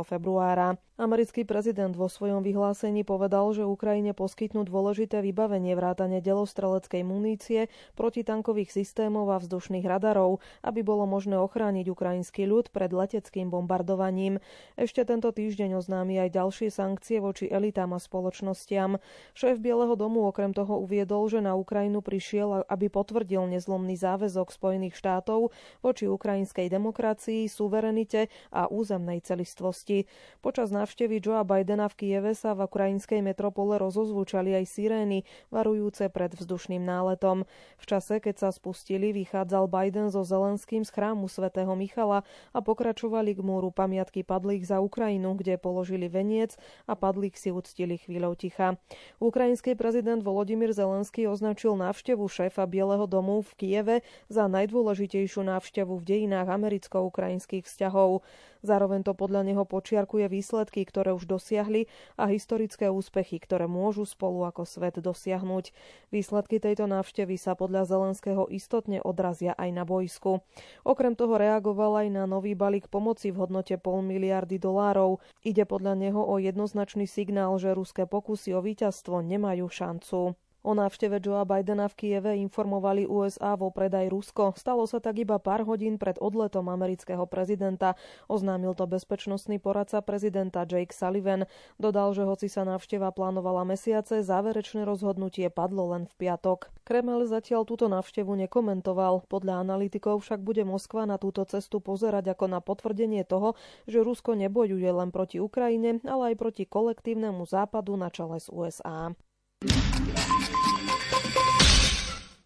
februára. 0.03 0.75
Americký 0.99 1.47
prezident 1.47 1.95
vo 1.95 2.11
svojom 2.11 2.43
vyhlásení 2.43 3.07
povedal, 3.07 3.55
že 3.55 3.65
Ukrajine 3.65 4.19
poskytnú 4.19 4.67
dôležité 4.67 5.23
vybavenie 5.23 5.73
vrátane 5.79 6.19
delostreleckej 6.21 7.07
munície, 7.07 7.73
protitankových 7.97 8.80
systémov 8.81 9.29
a 9.29 9.37
vzdušných 9.37 9.85
radarov, 9.85 10.41
aby 10.65 10.81
bolo 10.81 11.05
možné 11.05 11.37
ochrániť 11.37 11.93
ukrajinský 11.93 12.49
ľud 12.49 12.73
pred 12.73 12.89
leteckým 12.89 13.53
bombardovaním. 13.53 14.41
Ešte 14.81 15.05
tento 15.05 15.29
týždeň 15.29 15.77
oznámi 15.77 16.17
aj 16.17 16.33
ďalšie 16.33 16.73
sankcie 16.73 17.21
voči 17.21 17.53
elitám 17.53 17.93
a 17.93 18.01
spoločnostiam. 18.01 18.97
Šéf 19.37 19.61
Bieleho 19.61 19.93
domu 20.01 20.25
okrem 20.25 20.57
toho 20.57 20.81
uviedol, 20.81 21.29
že 21.29 21.45
na 21.45 21.53
Ukrajinu 21.53 22.01
prišiel, 22.01 22.65
aby 22.65 22.89
potvrdil 22.89 23.45
nezlomný 23.53 24.01
záväzok 24.01 24.49
Spojených 24.49 24.97
štátov 24.97 25.53
voči 25.85 26.09
ukrajinskej 26.09 26.73
demokracii, 26.73 27.45
suverenite 27.51 28.33
a 28.49 28.65
územnej 28.73 29.21
celistvosti. 29.21 30.09
Počas 30.41 30.73
návštevy 30.73 31.21
Joea 31.21 31.45
Bidena 31.45 31.93
v 31.93 31.99
Kieve 32.01 32.33
sa 32.33 32.57
v 32.57 32.65
ukrajinskej 32.65 33.21
metropole 33.21 33.77
rozozvučali 33.77 34.57
aj 34.57 34.65
sirény, 34.65 35.19
varujúce 35.53 36.09
pred 36.09 36.33
vzdušným 36.33 36.81
náletom. 36.81 37.45
V 37.77 37.85
čase, 37.85 38.23
keď 38.23 38.47
sa 38.47 38.49
spú 38.55 38.70
opustili, 38.71 39.11
vychádzal 39.11 39.67
Biden 39.67 40.15
so 40.15 40.23
Zelenským 40.23 40.87
z 40.87 40.95
chrámu 40.95 41.27
svätého 41.27 41.75
Michala 41.75 42.23
a 42.55 42.63
pokračovali 42.63 43.35
k 43.35 43.43
múru 43.43 43.75
pamiatky 43.75 44.23
padlých 44.23 44.71
za 44.71 44.79
Ukrajinu, 44.79 45.35
kde 45.35 45.59
položili 45.59 46.07
veniec 46.07 46.55
a 46.87 46.95
padlých 46.95 47.35
si 47.35 47.51
uctili 47.51 47.99
chvíľou 47.99 48.39
ticha. 48.39 48.79
Ukrajinský 49.19 49.75
prezident 49.75 50.23
Volodymyr 50.23 50.71
Zelenský 50.71 51.27
označil 51.27 51.75
návštevu 51.75 52.23
šéfa 52.31 52.63
Bieleho 52.71 53.11
domu 53.11 53.43
v 53.43 53.51
Kieve 53.59 53.97
za 54.31 54.47
najdôležitejšiu 54.47 55.43
návštevu 55.51 55.99
v 55.99 56.07
dejinách 56.07 56.47
americko-ukrajinských 56.47 57.67
vzťahov. 57.67 58.23
Zároveň 58.61 59.05
to 59.05 59.17
podľa 59.17 59.45
neho 59.47 59.65
počiarkuje 59.65 60.29
výsledky, 60.29 60.85
ktoré 60.85 61.17
už 61.17 61.25
dosiahli 61.25 61.89
a 62.21 62.29
historické 62.29 62.93
úspechy, 62.93 63.41
ktoré 63.41 63.65
môžu 63.65 64.05
spolu 64.05 64.45
ako 64.45 64.69
svet 64.69 65.01
dosiahnuť. 65.01 65.73
Výsledky 66.13 66.61
tejto 66.61 66.85
návštevy 66.85 67.41
sa 67.41 67.57
podľa 67.57 67.89
Zelenského 67.89 68.45
istotne 68.53 69.01
odrazia 69.01 69.57
aj 69.57 69.71
na 69.73 69.85
bojsku. 69.89 70.45
Okrem 70.85 71.17
toho 71.17 71.41
reagoval 71.41 72.05
aj 72.05 72.09
na 72.13 72.25
nový 72.29 72.53
balík 72.53 72.93
pomoci 72.93 73.33
v 73.33 73.41
hodnote 73.41 73.81
pol 73.81 74.05
miliardy 74.05 74.61
dolárov. 74.61 75.25
Ide 75.41 75.65
podľa 75.65 75.97
neho 75.97 76.21
o 76.21 76.37
jednoznačný 76.37 77.09
signál, 77.09 77.57
že 77.57 77.73
ruské 77.73 78.05
pokusy 78.05 78.53
o 78.53 78.61
víťazstvo 78.61 79.25
nemajú 79.25 79.67
šancu. 79.69 80.37
O 80.61 80.77
návšteve 80.77 81.25
Joea 81.25 81.49
Bidena 81.49 81.89
v 81.89 81.97
Kieve 81.97 82.37
informovali 82.37 83.09
USA 83.09 83.57
vo 83.57 83.73
predaj 83.73 84.13
Rusko. 84.13 84.53
Stalo 84.61 84.85
sa 84.85 85.01
tak 85.01 85.17
iba 85.17 85.41
pár 85.41 85.65
hodín 85.65 85.97
pred 85.97 86.21
odletom 86.21 86.69
amerického 86.69 87.25
prezidenta. 87.25 87.97
Oznámil 88.29 88.77
to 88.77 88.85
bezpečnostný 88.85 89.57
poradca 89.57 90.05
prezidenta 90.05 90.69
Jake 90.69 90.93
Sullivan. 90.93 91.49
Dodal, 91.81 92.13
že 92.13 92.29
hoci 92.29 92.53
sa 92.53 92.69
návšteva 92.69 93.09
plánovala 93.09 93.65
mesiace, 93.65 94.21
záverečné 94.21 94.85
rozhodnutie 94.85 95.49
padlo 95.49 95.97
len 95.97 96.05
v 96.05 96.29
piatok. 96.29 96.69
Kreml 96.85 97.25
zatiaľ 97.25 97.65
túto 97.65 97.89
návštevu 97.89 98.37
nekomentoval. 98.45 99.25
Podľa 99.33 99.65
analytikov 99.65 100.21
však 100.21 100.45
bude 100.45 100.69
Moskva 100.69 101.09
na 101.09 101.17
túto 101.17 101.41
cestu 101.49 101.81
pozerať 101.81 102.37
ako 102.37 102.53
na 102.53 102.61
potvrdenie 102.61 103.25
toho, 103.25 103.57
že 103.89 104.05
Rusko 104.05 104.37
nebojuje 104.37 104.93
len 104.93 105.09
proti 105.09 105.41
Ukrajine, 105.41 106.05
ale 106.05 106.33
aj 106.33 106.37
proti 106.37 106.69
kolektívnemu 106.69 107.49
západu 107.49 107.97
na 107.97 108.13
čele 108.13 108.37
s 108.37 108.53
USA. 108.53 109.17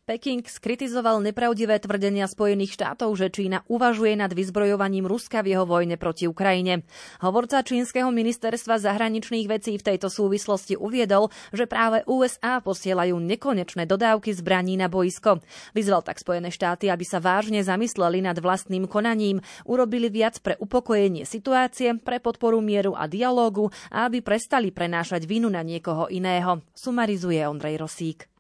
Peking 0.05 0.45
skritizoval 0.45 1.25
nepravdivé 1.25 1.81
tvrdenia 1.81 2.29
Spojených 2.29 2.77
štátov, 2.77 3.17
že 3.17 3.33
Čína 3.33 3.65
uvažuje 3.73 4.13
nad 4.13 4.29
vyzbrojovaním 4.37 5.09
Ruska 5.09 5.41
v 5.41 5.57
jeho 5.57 5.65
vojne 5.65 5.97
proti 5.97 6.29
Ukrajine. 6.29 6.85
Hovorca 7.25 7.65
čínskeho 7.65 8.13
ministerstva 8.13 8.85
zahraničných 8.85 9.49
vecí 9.49 9.81
v 9.81 9.87
tejto 9.89 10.13
súvislosti 10.13 10.77
uviedol, 10.77 11.33
že 11.57 11.65
práve 11.65 12.05
USA 12.05 12.61
posielajú 12.61 13.17
nekonečné 13.17 13.89
dodávky 13.89 14.37
zbraní 14.37 14.77
na 14.77 14.93
boisko. 14.93 15.41
Vyzval 15.73 16.05
tak 16.05 16.21
Spojené 16.21 16.53
štáty, 16.53 16.93
aby 16.93 17.09
sa 17.09 17.17
vážne 17.17 17.65
zamysleli 17.65 18.21
nad 18.21 18.37
vlastným 18.37 18.85
konaním, 18.85 19.41
urobili 19.65 20.13
viac 20.13 20.37
pre 20.45 20.61
upokojenie 20.61 21.25
situácie, 21.25 21.97
pre 21.97 22.21
podporu 22.21 22.61
mieru 22.61 22.93
a 22.93 23.09
dialógu 23.09 23.73
a 23.89 24.05
aby 24.05 24.21
prestali 24.21 24.69
prenášať 24.69 25.25
vinu 25.25 25.49
na 25.49 25.65
niekoho 25.65 26.13
iného. 26.13 26.61
Sumarizuje 26.77 27.41
Ondrej 27.49 27.81
Rosík. 27.81 28.34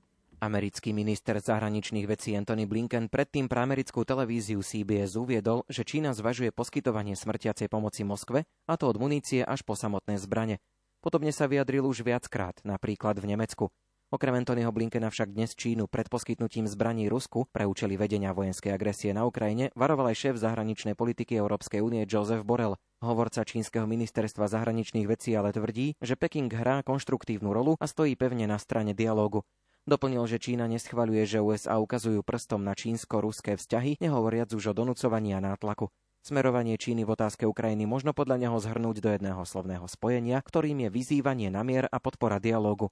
Americký 0.45 0.93
minister 0.93 1.41
zahraničných 1.41 2.05
vecí 2.05 2.37
Anthony 2.37 2.69
Blinken 2.69 3.09
predtým 3.09 3.49
pre 3.49 3.65
americkú 3.65 4.05
televíziu 4.05 4.61
CBS 4.61 5.17
uviedol, 5.17 5.65
že 5.73 5.89
Čína 5.89 6.13
zvažuje 6.13 6.53
poskytovanie 6.53 7.17
smrtiacej 7.17 7.73
pomoci 7.73 8.05
Moskve, 8.05 8.45
a 8.69 8.77
to 8.77 8.93
od 8.93 9.01
munície 9.01 9.41
až 9.41 9.65
po 9.65 9.73
samotné 9.73 10.21
zbrane. 10.21 10.61
Podobne 11.01 11.33
sa 11.33 11.49
vyjadril 11.49 11.89
už 11.89 12.05
viackrát, 12.05 12.61
napríklad 12.61 13.25
v 13.25 13.33
Nemecku. 13.33 13.73
Okrem 14.13 14.37
Antonyho 14.37 14.69
Blinkena 14.69 15.09
však 15.09 15.33
dnes 15.33 15.57
Čínu 15.57 15.89
pred 15.89 16.13
poskytnutím 16.13 16.69
zbraní 16.69 17.09
Rusku 17.09 17.49
pre 17.49 17.65
účely 17.65 17.97
vedenia 17.97 18.37
vojenskej 18.37 18.77
agresie 18.77 19.17
na 19.17 19.25
Ukrajine 19.25 19.73
varoval 19.73 20.13
aj 20.13 20.29
šéf 20.29 20.37
zahraničnej 20.37 20.93
politiky 20.93 21.41
Európskej 21.41 21.81
únie 21.81 22.05
Joseph 22.05 22.45
Borrell. 22.45 22.77
Hovorca 23.01 23.49
čínskeho 23.49 23.89
ministerstva 23.89 24.45
zahraničných 24.45 25.09
vecí 25.09 25.33
ale 25.33 25.57
tvrdí, 25.57 25.97
že 26.05 26.21
Peking 26.21 26.53
hrá 26.53 26.85
konštruktívnu 26.85 27.49
rolu 27.49 27.81
a 27.81 27.89
stojí 27.89 28.13
pevne 28.13 28.45
na 28.45 28.61
strane 28.61 28.93
dialógu. 28.93 29.41
Doplnil, 29.85 30.25
že 30.25 30.41
Čína 30.41 30.65
neschvaľuje, 30.65 31.29
že 31.29 31.45
USA 31.45 31.77
ukazujú 31.77 32.25
prstom 32.25 32.65
na 32.65 32.73
čínsko-ruské 32.73 33.61
vzťahy, 33.61 34.01
nehovoriac 34.01 34.49
už 34.57 34.73
o 34.73 34.75
donúcovaní 34.77 35.37
a 35.37 35.45
nátlaku. 35.45 35.93
Smerovanie 36.25 36.81
Číny 36.81 37.05
v 37.05 37.13
otázke 37.13 37.45
Ukrajiny 37.45 37.85
možno 37.85 38.17
podľa 38.17 38.41
neho 38.41 38.57
zhrnúť 38.57 39.05
do 39.05 39.13
jedného 39.13 39.45
slovného 39.45 39.85
spojenia, 39.85 40.41
ktorým 40.41 40.89
je 40.89 40.89
vyzývanie 40.89 41.53
na 41.53 41.61
mier 41.61 41.85
a 41.93 42.01
podpora 42.01 42.41
dialógu. 42.41 42.89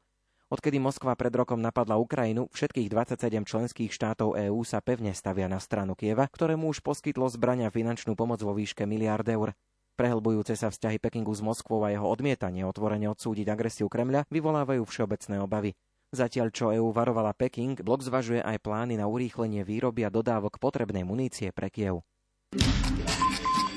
Odkedy 0.53 0.77
Moskva 0.77 1.17
pred 1.17 1.33
rokom 1.33 1.65
napadla 1.65 1.97
Ukrajinu, 1.97 2.53
všetkých 2.53 2.93
27 2.93 3.41
členských 3.49 3.89
štátov 3.89 4.37
EÚ 4.37 4.61
sa 4.69 4.85
pevne 4.85 5.17
stavia 5.17 5.49
na 5.49 5.65
stranu 5.65 5.97
Kieva, 5.97 6.29
ktorému 6.29 6.69
už 6.69 6.85
poskytlo 6.85 7.25
zbrania 7.33 7.73
finančnú 7.73 8.13
pomoc 8.13 8.45
vo 8.45 8.53
výške 8.53 8.85
miliard 8.85 9.25
eur. 9.25 9.57
Prehlbujúce 9.97 10.53
sa 10.61 10.69
vzťahy 10.69 11.01
Pekingu 11.01 11.33
s 11.33 11.41
Moskvou 11.41 11.89
a 11.89 11.89
jeho 11.89 12.05
odmietanie 12.05 12.69
otvorene 12.69 13.09
odsúdiť 13.09 13.49
agresiu 13.49 13.89
Kremľa 13.89 14.29
vyvolávajú 14.29 14.85
všeobecné 14.85 15.41
obavy. 15.41 15.73
Zatiaľ 16.13 16.53
čo 16.53 16.69
EÚ 16.69 16.93
varovala 16.93 17.33
Peking, 17.33 17.81
blok 17.81 18.05
zvažuje 18.05 18.45
aj 18.45 18.61
plány 18.61 19.01
na 19.01 19.09
urýchlenie 19.09 19.65
výroby 19.65 20.05
a 20.05 20.13
dodávok 20.13 20.61
potrebnej 20.61 21.09
munície 21.09 21.49
pre 21.57 21.73
Kiev. 21.73 22.05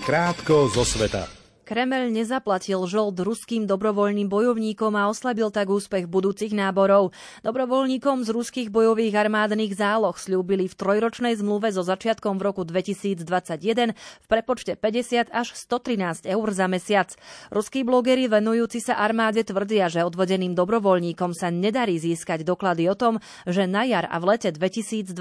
Krátko 0.04 0.68
zo 0.68 0.84
sveta. 0.84 1.45
Kremel 1.66 2.14
nezaplatil 2.14 2.78
žold 2.86 3.18
ruským 3.18 3.66
dobrovoľným 3.66 4.30
bojovníkom 4.30 4.94
a 4.94 5.10
oslabil 5.10 5.50
tak 5.50 5.66
úspech 5.74 6.06
budúcich 6.06 6.54
náborov. 6.54 7.10
Dobrovoľníkom 7.42 8.22
z 8.22 8.30
ruských 8.30 8.70
bojových 8.70 9.18
armádnych 9.18 9.74
záloh 9.74 10.14
slúbili 10.14 10.70
v 10.70 10.78
trojročnej 10.78 11.34
zmluve 11.34 11.74
so 11.74 11.82
začiatkom 11.82 12.38
v 12.38 12.54
roku 12.54 12.62
2021 12.70 13.98
v 13.98 14.26
prepočte 14.30 14.78
50 14.78 15.34
až 15.34 15.58
113 15.58 16.30
eur 16.30 16.48
za 16.54 16.70
mesiac. 16.70 17.10
Ruskí 17.50 17.82
blogeri 17.82 18.30
venujúci 18.30 18.86
sa 18.86 19.02
armáde 19.02 19.42
tvrdia, 19.42 19.90
že 19.90 20.06
odvodeným 20.06 20.54
dobrovoľníkom 20.54 21.34
sa 21.34 21.50
nedarí 21.50 21.98
získať 21.98 22.46
doklady 22.46 22.86
o 22.94 22.96
tom, 22.96 23.18
že 23.50 23.66
na 23.66 23.90
jar 23.90 24.06
a 24.06 24.22
v 24.22 24.38
lete 24.38 24.54
2022 24.54 25.18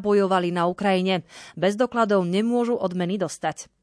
bojovali 0.00 0.56
na 0.56 0.64
Ukrajine. 0.72 1.28
Bez 1.52 1.76
dokladov 1.76 2.24
nemôžu 2.24 2.80
odmeny 2.80 3.20
dostať. 3.20 3.81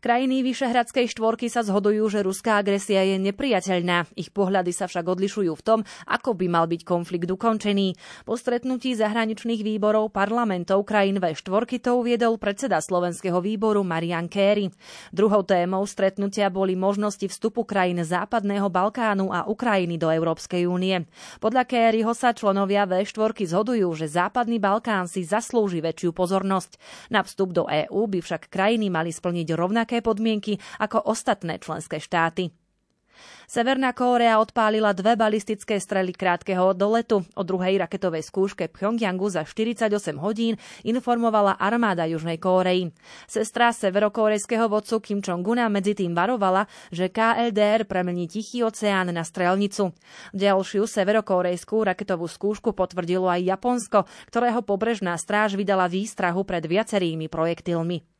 Krajiny 0.00 0.40
Vyšehradskej 0.40 1.12
štvorky 1.12 1.52
sa 1.52 1.60
zhodujú, 1.60 2.08
že 2.08 2.24
ruská 2.24 2.56
agresia 2.56 3.04
je 3.04 3.20
nepriateľná. 3.20 4.08
Ich 4.16 4.32
pohľady 4.32 4.72
sa 4.72 4.88
však 4.88 5.04
odlišujú 5.04 5.52
v 5.52 5.60
tom, 5.60 5.80
ako 6.08 6.32
by 6.40 6.48
mal 6.48 6.64
byť 6.64 6.88
konflikt 6.88 7.28
ukončený. 7.28 8.00
Po 8.24 8.32
stretnutí 8.32 8.96
zahraničných 8.96 9.60
výborov 9.60 10.08
parlamentov 10.08 10.88
krajín 10.88 11.20
V4 11.20 11.44
to 11.84 12.00
uviedol 12.00 12.40
predseda 12.40 12.80
slovenského 12.80 13.44
výboru 13.44 13.84
Marian 13.84 14.24
Kéry. 14.24 14.72
Druhou 15.12 15.44
témou 15.44 15.84
stretnutia 15.84 16.48
boli 16.48 16.80
možnosti 16.80 17.28
vstupu 17.28 17.68
krajín 17.68 18.00
Západného 18.00 18.72
Balkánu 18.72 19.28
a 19.36 19.44
Ukrajiny 19.52 20.00
do 20.00 20.08
Európskej 20.08 20.64
únie. 20.64 21.04
Podľa 21.44 21.68
Kéryho 21.68 22.16
sa 22.16 22.32
členovia 22.32 22.88
V4 22.88 23.36
zhodujú, 23.52 23.92
že 23.92 24.08
Západný 24.08 24.56
Balkán 24.56 25.12
si 25.12 25.28
zaslúži 25.28 25.84
väčšiu 25.84 26.16
pozornosť. 26.16 26.80
Na 27.12 27.20
vstup 27.20 27.52
do 27.52 27.68
EÚ 27.68 28.08
by 28.08 28.24
však 28.24 28.48
krajiny 28.48 28.88
mali 28.88 29.12
splniť 29.12 29.52
rovnaké 29.52 29.89
rovnaké 29.90 30.06
podmienky 30.06 30.62
ako 30.78 31.02
ostatné 31.10 31.58
členské 31.58 31.98
štáty. 31.98 32.54
Severná 33.50 33.92
Kórea 33.92 34.38
odpálila 34.40 34.94
dve 34.94 35.18
balistické 35.18 35.76
strely 35.82 36.14
krátkeho 36.14 36.72
doletu. 36.72 37.26
O 37.36 37.42
druhej 37.42 37.82
raketovej 37.82 38.22
skúške 38.24 38.70
Pyongyangu 38.70 39.26
za 39.28 39.42
48 39.42 39.90
hodín 40.22 40.54
informovala 40.86 41.58
armáda 41.58 42.06
Južnej 42.06 42.38
Kórei. 42.38 42.94
Sestra 43.26 43.74
severokórejského 43.74 44.70
vodcu 44.70 45.02
Kim 45.02 45.20
Jong-una 45.20 45.66
medzi 45.68 45.98
tým 45.98 46.14
varovala, 46.14 46.70
že 46.94 47.10
KLDR 47.10 47.84
premení 47.84 48.30
Tichý 48.30 48.62
oceán 48.62 49.12
na 49.12 49.26
strelnicu. 49.26 49.92
Ďalšiu 50.32 50.86
severokórejskú 50.86 51.82
raketovú 51.82 52.30
skúšku 52.30 52.72
potvrdilo 52.72 53.28
aj 53.28 53.44
Japonsko, 53.44 54.06
ktorého 54.30 54.62
pobrežná 54.64 55.18
stráž 55.18 55.58
vydala 55.58 55.90
výstrahu 55.90 56.46
pred 56.46 56.64
viacerými 56.64 57.26
projektilmi. 57.28 58.19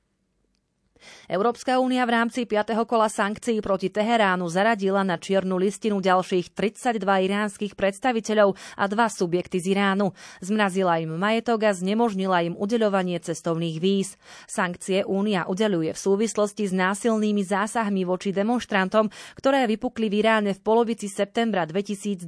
Európska 1.28 1.78
únia 1.82 2.06
v 2.08 2.14
rámci 2.16 2.48
5. 2.48 2.72
kola 2.88 3.10
sankcií 3.10 3.60
proti 3.60 3.92
Teheránu 3.92 4.48
zaradila 4.48 5.04
na 5.04 5.20
čiernu 5.20 5.60
listinu 5.60 5.98
ďalších 5.98 6.56
32 6.56 7.02
iránskych 7.02 7.72
predstaviteľov 7.76 8.56
a 8.76 8.84
dva 8.88 9.06
subjekty 9.12 9.60
z 9.60 9.76
Iránu. 9.76 10.16
Zmrazila 10.40 11.02
im 11.02 11.18
majetok 11.18 11.68
a 11.68 11.76
znemožnila 11.76 12.46
im 12.46 12.54
udeľovanie 12.54 13.20
cestovných 13.20 13.76
víz. 13.82 14.16
Sankcie 14.48 15.04
únia 15.04 15.44
udeľuje 15.50 15.92
v 15.92 16.00
súvislosti 16.00 16.70
s 16.70 16.72
násilnými 16.72 17.44
zásahmi 17.44 18.06
voči 18.06 18.30
demonstrantom, 18.30 19.12
ktoré 19.36 19.66
vypukli 19.66 20.06
v 20.06 20.24
Iráne 20.24 20.52
v 20.56 20.60
polovici 20.62 21.10
septembra 21.10 21.66
2022, 21.66 22.24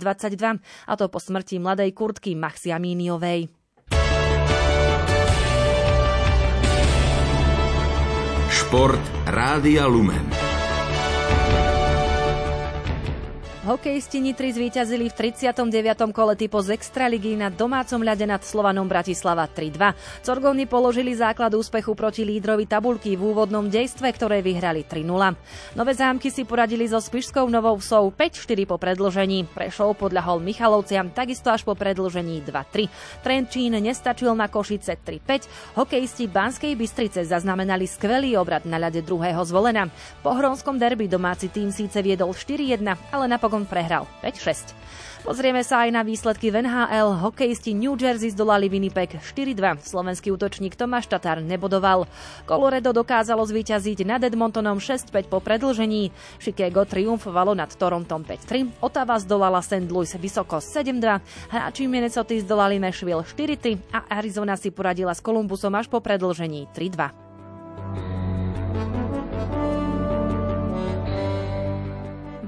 a 0.89 0.93
to 0.99 1.07
po 1.07 1.19
smrti 1.23 1.63
mladej 1.63 1.95
kurtky 1.95 2.35
Mahsiamíniovej. 2.35 3.62
Šport 8.73 9.05
Rádia 9.29 9.85
Lumen. 9.85 10.33
Hokejisti 13.63 14.19
Nitry 14.19 14.51
zvíťazili 14.51 15.07
v 15.07 15.15
39. 15.31 16.11
kole 16.11 16.35
typo 16.35 16.59
z 16.59 16.75
Extraligy 16.75 17.39
na 17.39 17.47
domácom 17.47 18.03
ľade 18.03 18.27
nad 18.27 18.43
Slovanom 18.43 18.91
Bratislava 18.91 19.47
3-2. 19.47 19.95
Corgovni 20.27 20.67
položili 20.67 21.15
základ 21.15 21.55
úspechu 21.55 21.95
proti 21.95 22.27
lídrovi 22.27 22.67
tabulky 22.67 23.15
v 23.15 23.23
úvodnom 23.23 23.71
dejstve, 23.71 24.11
ktoré 24.19 24.43
vyhrali 24.43 24.83
3-0. 24.83 25.79
Nové 25.79 25.95
zámky 25.95 26.35
si 26.35 26.43
poradili 26.43 26.91
so 26.91 26.99
Spišskou 26.99 27.47
Novou 27.47 27.79
Vsou 27.79 28.11
5-4 28.11 28.67
po 28.67 28.83
predlžení. 28.83 29.47
Prešov 29.47 29.95
podľahol 29.95 30.43
Michalovciam 30.43 31.15
takisto 31.15 31.55
až 31.55 31.63
po 31.63 31.79
predlžení 31.79 32.43
2-3. 32.43 32.91
Trenčín 33.23 33.79
nestačil 33.79 34.35
na 34.35 34.51
Košice 34.51 34.99
3-5. 34.99 35.79
Hokejisti 35.79 36.27
Banskej 36.27 36.75
Bystrice 36.75 37.23
zaznamenali 37.23 37.87
skvelý 37.87 38.35
obrad 38.35 38.67
na 38.67 38.83
ľade 38.83 39.07
druhého 39.07 39.47
zvolena. 39.47 39.87
Po 40.19 40.35
hronskom 40.35 40.83
derby 40.83 41.07
domáci 41.07 41.47
tým 41.47 41.71
síce 41.71 42.03
viedol 42.03 42.35
4-1, 42.35 42.83
ale 43.15 43.31
napokon 43.31 43.52
napokon 43.53 43.69
prehral 43.69 44.09
5-6. 44.25 44.73
Pozrieme 45.23 45.63
sa 45.63 45.87
aj 45.87 45.95
na 45.95 46.03
výsledky 46.03 46.51
v 46.51 46.67
NHL. 46.67 47.21
Hokejisti 47.21 47.79
New 47.79 47.95
Jersey 47.95 48.35
zdolali 48.35 48.67
Winnipeg 48.67 49.23
4-2. 49.23 49.79
Slovenský 49.85 50.35
útočník 50.35 50.75
Tomáš 50.75 51.07
Tatar 51.07 51.39
nebodoval. 51.39 52.11
Colorado 52.43 52.91
dokázalo 52.91 53.45
zvíťaziť 53.47 54.03
nad 54.03 54.19
Edmontonom 54.25 54.83
6-5 54.83 55.31
po 55.31 55.39
predlžení. 55.39 56.11
Chicago 56.43 56.83
triumfovalo 56.83 57.55
nad 57.55 57.71
Torontom 57.71 58.27
5-3. 58.27 58.83
Ottawa 58.83 59.21
zdolala 59.23 59.63
St. 59.63 59.87
Louis 59.87 60.11
vysoko 60.17 60.59
7-2. 60.59 61.23
Hráči 61.55 61.87
Minnesota 61.87 62.35
zdolali 62.43 62.83
Nashville 62.83 63.23
4-3 63.23 63.95
a 63.95 64.09
Arizona 64.19 64.59
si 64.59 64.75
poradila 64.75 65.15
s 65.15 65.23
Columbusom 65.23 65.77
až 65.79 65.87
po 65.87 66.03
predlžení 66.03 66.67
3-2. 66.75 67.32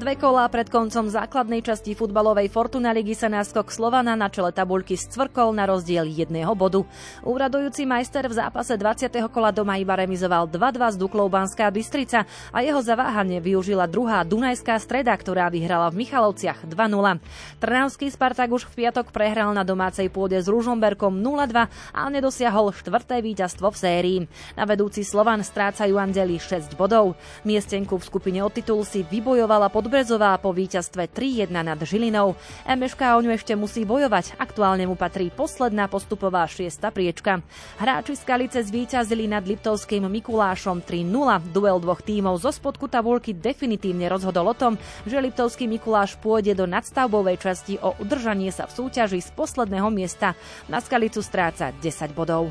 Dve 0.04 0.20
kolá 0.20 0.44
pred 0.52 0.68
koncom 0.68 1.08
základnej 1.08 1.64
časti 1.64 1.96
futbalovej 1.96 2.52
Fortuna 2.52 2.92
ligy 2.92 3.16
sa 3.16 3.32
náskok 3.32 3.72
Slovana 3.72 4.12
na 4.12 4.28
čele 4.28 4.52
tabuľky 4.52 5.00
scvrkol 5.00 5.56
na 5.56 5.64
rozdiel 5.64 6.04
jedného 6.04 6.52
bodu. 6.52 6.84
Úradujúci 7.24 7.88
majster 7.88 8.28
v 8.28 8.36
zápase 8.36 8.76
20. 8.76 9.08
kola 9.32 9.48
doma 9.48 9.80
iba 9.80 9.96
remizoval 9.96 10.44
2-2 10.44 10.92
s 10.92 10.96
Duklou 11.00 11.32
Banská 11.32 11.72
Bystrica 11.72 12.28
a 12.52 12.60
jeho 12.60 12.84
zaváhanie 12.84 13.40
využila 13.40 13.88
druhá 13.88 14.20
Dunajská 14.28 14.76
streda, 14.76 15.16
ktorá 15.16 15.48
vyhrala 15.48 15.88
v 15.88 16.04
Michalovciach 16.04 16.68
2-0. 16.68 17.64
Trnavský 17.64 18.12
Spartak 18.12 18.52
už 18.52 18.68
v 18.76 18.84
piatok 18.84 19.08
prehral 19.08 19.56
na 19.56 19.64
domácej 19.64 20.12
pôde 20.12 20.36
s 20.36 20.52
Ružomberkom 20.52 21.16
0-2 21.16 21.64
a 21.96 22.02
nedosiahol 22.12 22.76
štvrté 22.76 23.24
víťazstvo 23.24 23.72
v 23.72 23.80
sérii. 23.80 24.18
Na 24.52 24.68
vedúci 24.68 25.00
Slovan 25.00 25.40
strácajú 25.40 25.96
Andeli 25.96 26.36
6 26.36 26.76
bodov. 26.76 27.16
Miestenku 27.48 27.96
v 27.96 28.04
skupine 28.04 28.44
o 28.44 28.52
titul 28.52 28.84
si 28.84 29.00
vybojovala 29.00 29.72
pod 29.72 29.93
Brezová 29.94 30.34
po 30.42 30.50
víťazstve 30.50 31.06
3-1 31.06 31.54
nad 31.54 31.78
Žilinou. 31.78 32.34
MŠK 32.66 33.14
o 33.14 33.22
ňu 33.22 33.30
ešte 33.30 33.54
musí 33.54 33.86
bojovať, 33.86 34.34
aktuálne 34.42 34.90
mu 34.90 34.98
patrí 34.98 35.30
posledná 35.30 35.86
postupová 35.86 36.42
šiesta 36.50 36.90
priečka. 36.90 37.46
Hráči 37.78 38.18
Skalice 38.18 38.58
zvíťazili 38.66 39.30
nad 39.30 39.46
Liptovským 39.46 40.02
Mikulášom 40.10 40.82
3-0. 40.82 41.54
Duel 41.54 41.78
dvoch 41.78 42.02
tímov 42.02 42.42
zo 42.42 42.50
spodku 42.50 42.90
tabulky 42.90 43.38
definitívne 43.38 44.10
rozhodol 44.10 44.50
o 44.50 44.58
tom, 44.58 44.74
že 45.06 45.22
Liptovský 45.22 45.70
Mikuláš 45.70 46.18
pôjde 46.18 46.58
do 46.58 46.66
nadstavbovej 46.66 47.38
časti 47.38 47.78
o 47.78 47.94
udržanie 48.02 48.50
sa 48.50 48.66
v 48.66 48.74
súťaži 48.74 49.22
z 49.22 49.30
posledného 49.38 49.94
miesta. 49.94 50.34
Na 50.66 50.82
Skalicu 50.82 51.22
stráca 51.22 51.70
10 51.70 52.18
bodov. 52.18 52.50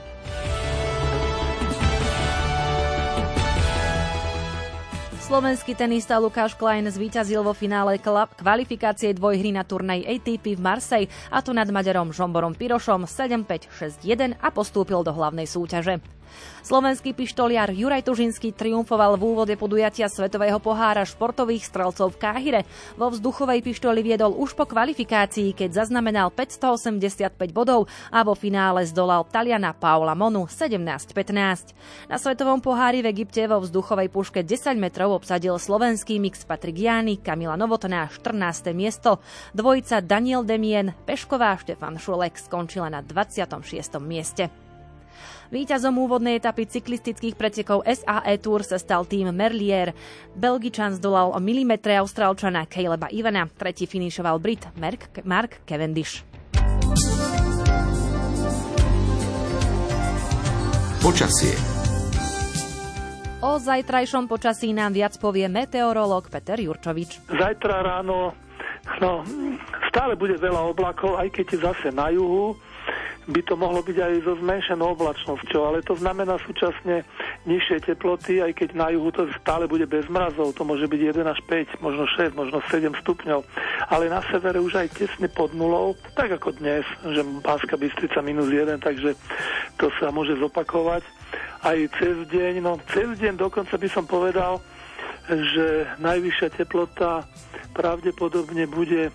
Slovenský 5.34 5.74
tenista 5.74 6.22
Lukáš 6.22 6.54
Klein 6.54 6.86
zvíťazil 6.86 7.42
vo 7.42 7.58
finále 7.58 7.98
kvalifikácie 8.38 9.18
dvojhry 9.18 9.50
na 9.50 9.66
turnaj 9.66 10.06
ATP 10.06 10.54
v 10.54 10.62
Marseille 10.62 11.10
a 11.34 11.42
to 11.42 11.58
nad 11.58 11.66
Maďarom 11.74 12.14
Žomborom 12.14 12.54
Pirošom 12.54 13.10
7-5-6-1 13.10 14.38
a 14.38 14.48
postúpil 14.54 15.02
do 15.02 15.10
hlavnej 15.10 15.50
súťaže. 15.50 16.06
Slovenský 16.64 17.12
pištoliar 17.12 17.76
Juraj 17.76 18.08
Tužinský 18.08 18.56
triumfoval 18.56 19.20
v 19.20 19.36
úvode 19.36 19.56
podujatia 19.60 20.08
Svetového 20.08 20.64
pohára 20.64 21.04
športových 21.04 21.68
strelcov 21.68 22.16
v 22.16 22.20
Káhire. 22.24 22.62
Vo 22.96 23.12
vzduchovej 23.12 23.60
pištoli 23.60 24.00
viedol 24.00 24.32
už 24.32 24.56
po 24.56 24.64
kvalifikácii, 24.64 25.52
keď 25.52 25.84
zaznamenal 25.84 26.32
585 26.32 27.36
bodov 27.52 27.92
a 28.08 28.24
vo 28.24 28.32
finále 28.32 28.88
zdolal 28.88 29.28
Taliana 29.28 29.76
Paula 29.76 30.16
Monu 30.16 30.48
17-15. 30.48 31.76
Na 32.08 32.16
Svetovom 32.16 32.64
pohári 32.64 33.04
v 33.04 33.12
Egypte 33.12 33.44
vo 33.44 33.60
vzduchovej 33.60 34.08
puške 34.08 34.40
10 34.40 34.80
metrov 34.80 35.20
obsadil 35.20 35.60
slovenský 35.60 36.24
mix 36.24 36.48
Patrik 36.48 36.80
Jány, 36.80 37.20
Kamila 37.20 37.60
Novotná 37.60 38.08
14. 38.08 38.72
miesto. 38.72 39.20
Dvojica 39.52 40.00
Daniel 40.00 40.48
Demien, 40.48 40.96
Pešková 41.04 41.60
Štefan 41.60 42.00
Šulek 42.00 42.40
skončila 42.40 42.88
na 42.88 43.04
26. 43.04 44.00
mieste. 44.00 44.48
Výťazom 45.54 45.94
úvodnej 46.02 46.42
etapy 46.42 46.66
cyklistických 46.66 47.38
pretekov 47.38 47.86
SAE 47.86 48.42
Tour 48.42 48.66
sa 48.66 48.82
stal 48.82 49.06
tým 49.06 49.30
Merlier. 49.30 49.94
Belgičan 50.34 50.98
zdolal 50.98 51.30
o 51.30 51.38
milimetre 51.38 51.94
Austrálčana 52.02 52.66
Caleba 52.66 53.06
Ivana, 53.14 53.46
tretí 53.54 53.86
finišoval 53.86 54.42
Brit 54.42 54.66
Mark, 55.22 55.62
Cavendish. 55.70 56.26
Počasie 61.06 61.54
O 63.46 63.62
zajtrajšom 63.62 64.26
počasí 64.26 64.74
nám 64.74 64.98
viac 64.98 65.14
povie 65.22 65.46
meteorológ 65.46 66.34
Peter 66.34 66.58
Jurčovič. 66.58 67.30
Zajtra 67.30 67.86
ráno 67.86 68.34
no, 68.98 69.22
stále 69.94 70.18
bude 70.18 70.34
veľa 70.42 70.74
oblakov, 70.74 71.22
aj 71.22 71.30
keď 71.30 71.46
je 71.46 71.58
zase 71.62 71.88
na 71.94 72.10
juhu 72.10 72.58
by 73.28 73.42
to 73.48 73.56
mohlo 73.56 73.80
byť 73.80 73.98
aj 74.00 74.14
so 74.28 74.34
zmenšenou 74.40 75.00
oblačnosťou, 75.00 75.62
ale 75.64 75.80
to 75.86 75.96
znamená 75.96 76.36
súčasne 76.44 77.08
nižšie 77.48 77.88
teploty, 77.88 78.44
aj 78.44 78.52
keď 78.52 78.70
na 78.76 78.88
juhu 78.92 79.10
to 79.16 79.28
stále 79.40 79.64
bude 79.68 79.88
bez 79.88 80.08
mrazov, 80.12 80.52
to 80.52 80.68
môže 80.68 80.88
byť 80.88 81.02
1 81.16 81.24
až 81.24 81.40
5, 81.48 81.80
možno 81.80 82.04
6, 82.04 82.36
možno 82.36 82.58
7 82.68 82.92
stupňov, 83.04 83.40
ale 83.88 84.12
na 84.12 84.20
severe 84.28 84.60
už 84.60 84.84
aj 84.84 84.88
tesne 84.96 85.28
pod 85.32 85.56
nulou, 85.56 85.96
tak 86.20 86.36
ako 86.36 86.52
dnes, 86.60 86.84
že 87.04 87.22
Pánska 87.40 87.80
Bystrica 87.80 88.20
minus 88.20 88.52
1, 88.52 88.84
takže 88.84 89.16
to 89.80 89.88
sa 89.98 90.12
môže 90.12 90.36
zopakovať. 90.38 91.04
Aj 91.64 91.80
cez 91.96 92.28
deň, 92.28 92.60
no 92.60 92.76
cez 92.92 93.08
deň 93.16 93.40
dokonca 93.40 93.80
by 93.80 93.88
som 93.88 94.04
povedal, 94.04 94.60
že 95.32 95.88
najvyššia 96.04 96.50
teplota 96.60 97.24
pravdepodobne 97.72 98.68
bude 98.68 99.10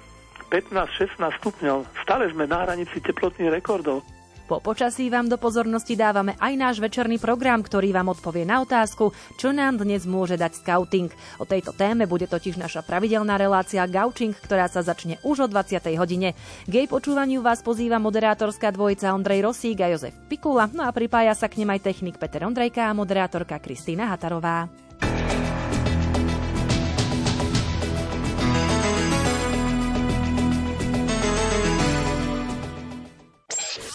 15-16 0.50 1.20
stupňov. 1.38 1.84
Stále 2.02 2.32
sme 2.32 2.48
na 2.48 2.64
hranici 2.64 2.98
teplotných 2.98 3.52
rekordov. 3.52 4.02
Po 4.48 4.64
počasí 4.64 5.12
vám 5.12 5.28
do 5.28 5.36
pozornosti 5.36 5.92
dávame 5.92 6.32
aj 6.40 6.52
náš 6.56 6.76
večerný 6.80 7.20
program, 7.20 7.60
ktorý 7.60 7.92
vám 7.92 8.16
odpovie 8.16 8.48
na 8.48 8.64
otázku, 8.64 9.12
čo 9.36 9.52
nám 9.52 9.76
dnes 9.76 10.08
môže 10.08 10.40
dať 10.40 10.64
scouting. 10.64 11.12
O 11.36 11.44
tejto 11.44 11.76
téme 11.76 12.08
bude 12.08 12.24
totiž 12.24 12.56
naša 12.56 12.80
pravidelná 12.80 13.36
relácia 13.36 13.84
Gaučing, 13.84 14.32
ktorá 14.32 14.64
sa 14.72 14.80
začne 14.80 15.20
už 15.20 15.44
o 15.44 15.46
20. 15.52 15.92
hodine. 16.00 16.32
K 16.64 16.72
jej 16.72 16.88
počúvaniu 16.88 17.44
vás 17.44 17.60
pozýva 17.60 18.00
moderátorská 18.00 18.72
dvojica 18.72 19.12
Ondrej 19.12 19.44
Rosík 19.44 19.84
a 19.84 19.92
Jozef 19.92 20.16
Pikula, 20.32 20.72
no 20.72 20.80
a 20.80 20.96
pripája 20.96 21.36
sa 21.36 21.52
k 21.52 21.60
nem 21.60 21.68
aj 21.68 21.84
technik 21.84 22.16
Peter 22.16 22.40
Ondrejka 22.48 22.88
a 22.88 22.96
moderátorka 22.96 23.60
Kristýna 23.60 24.08
Hatarová. 24.08 24.87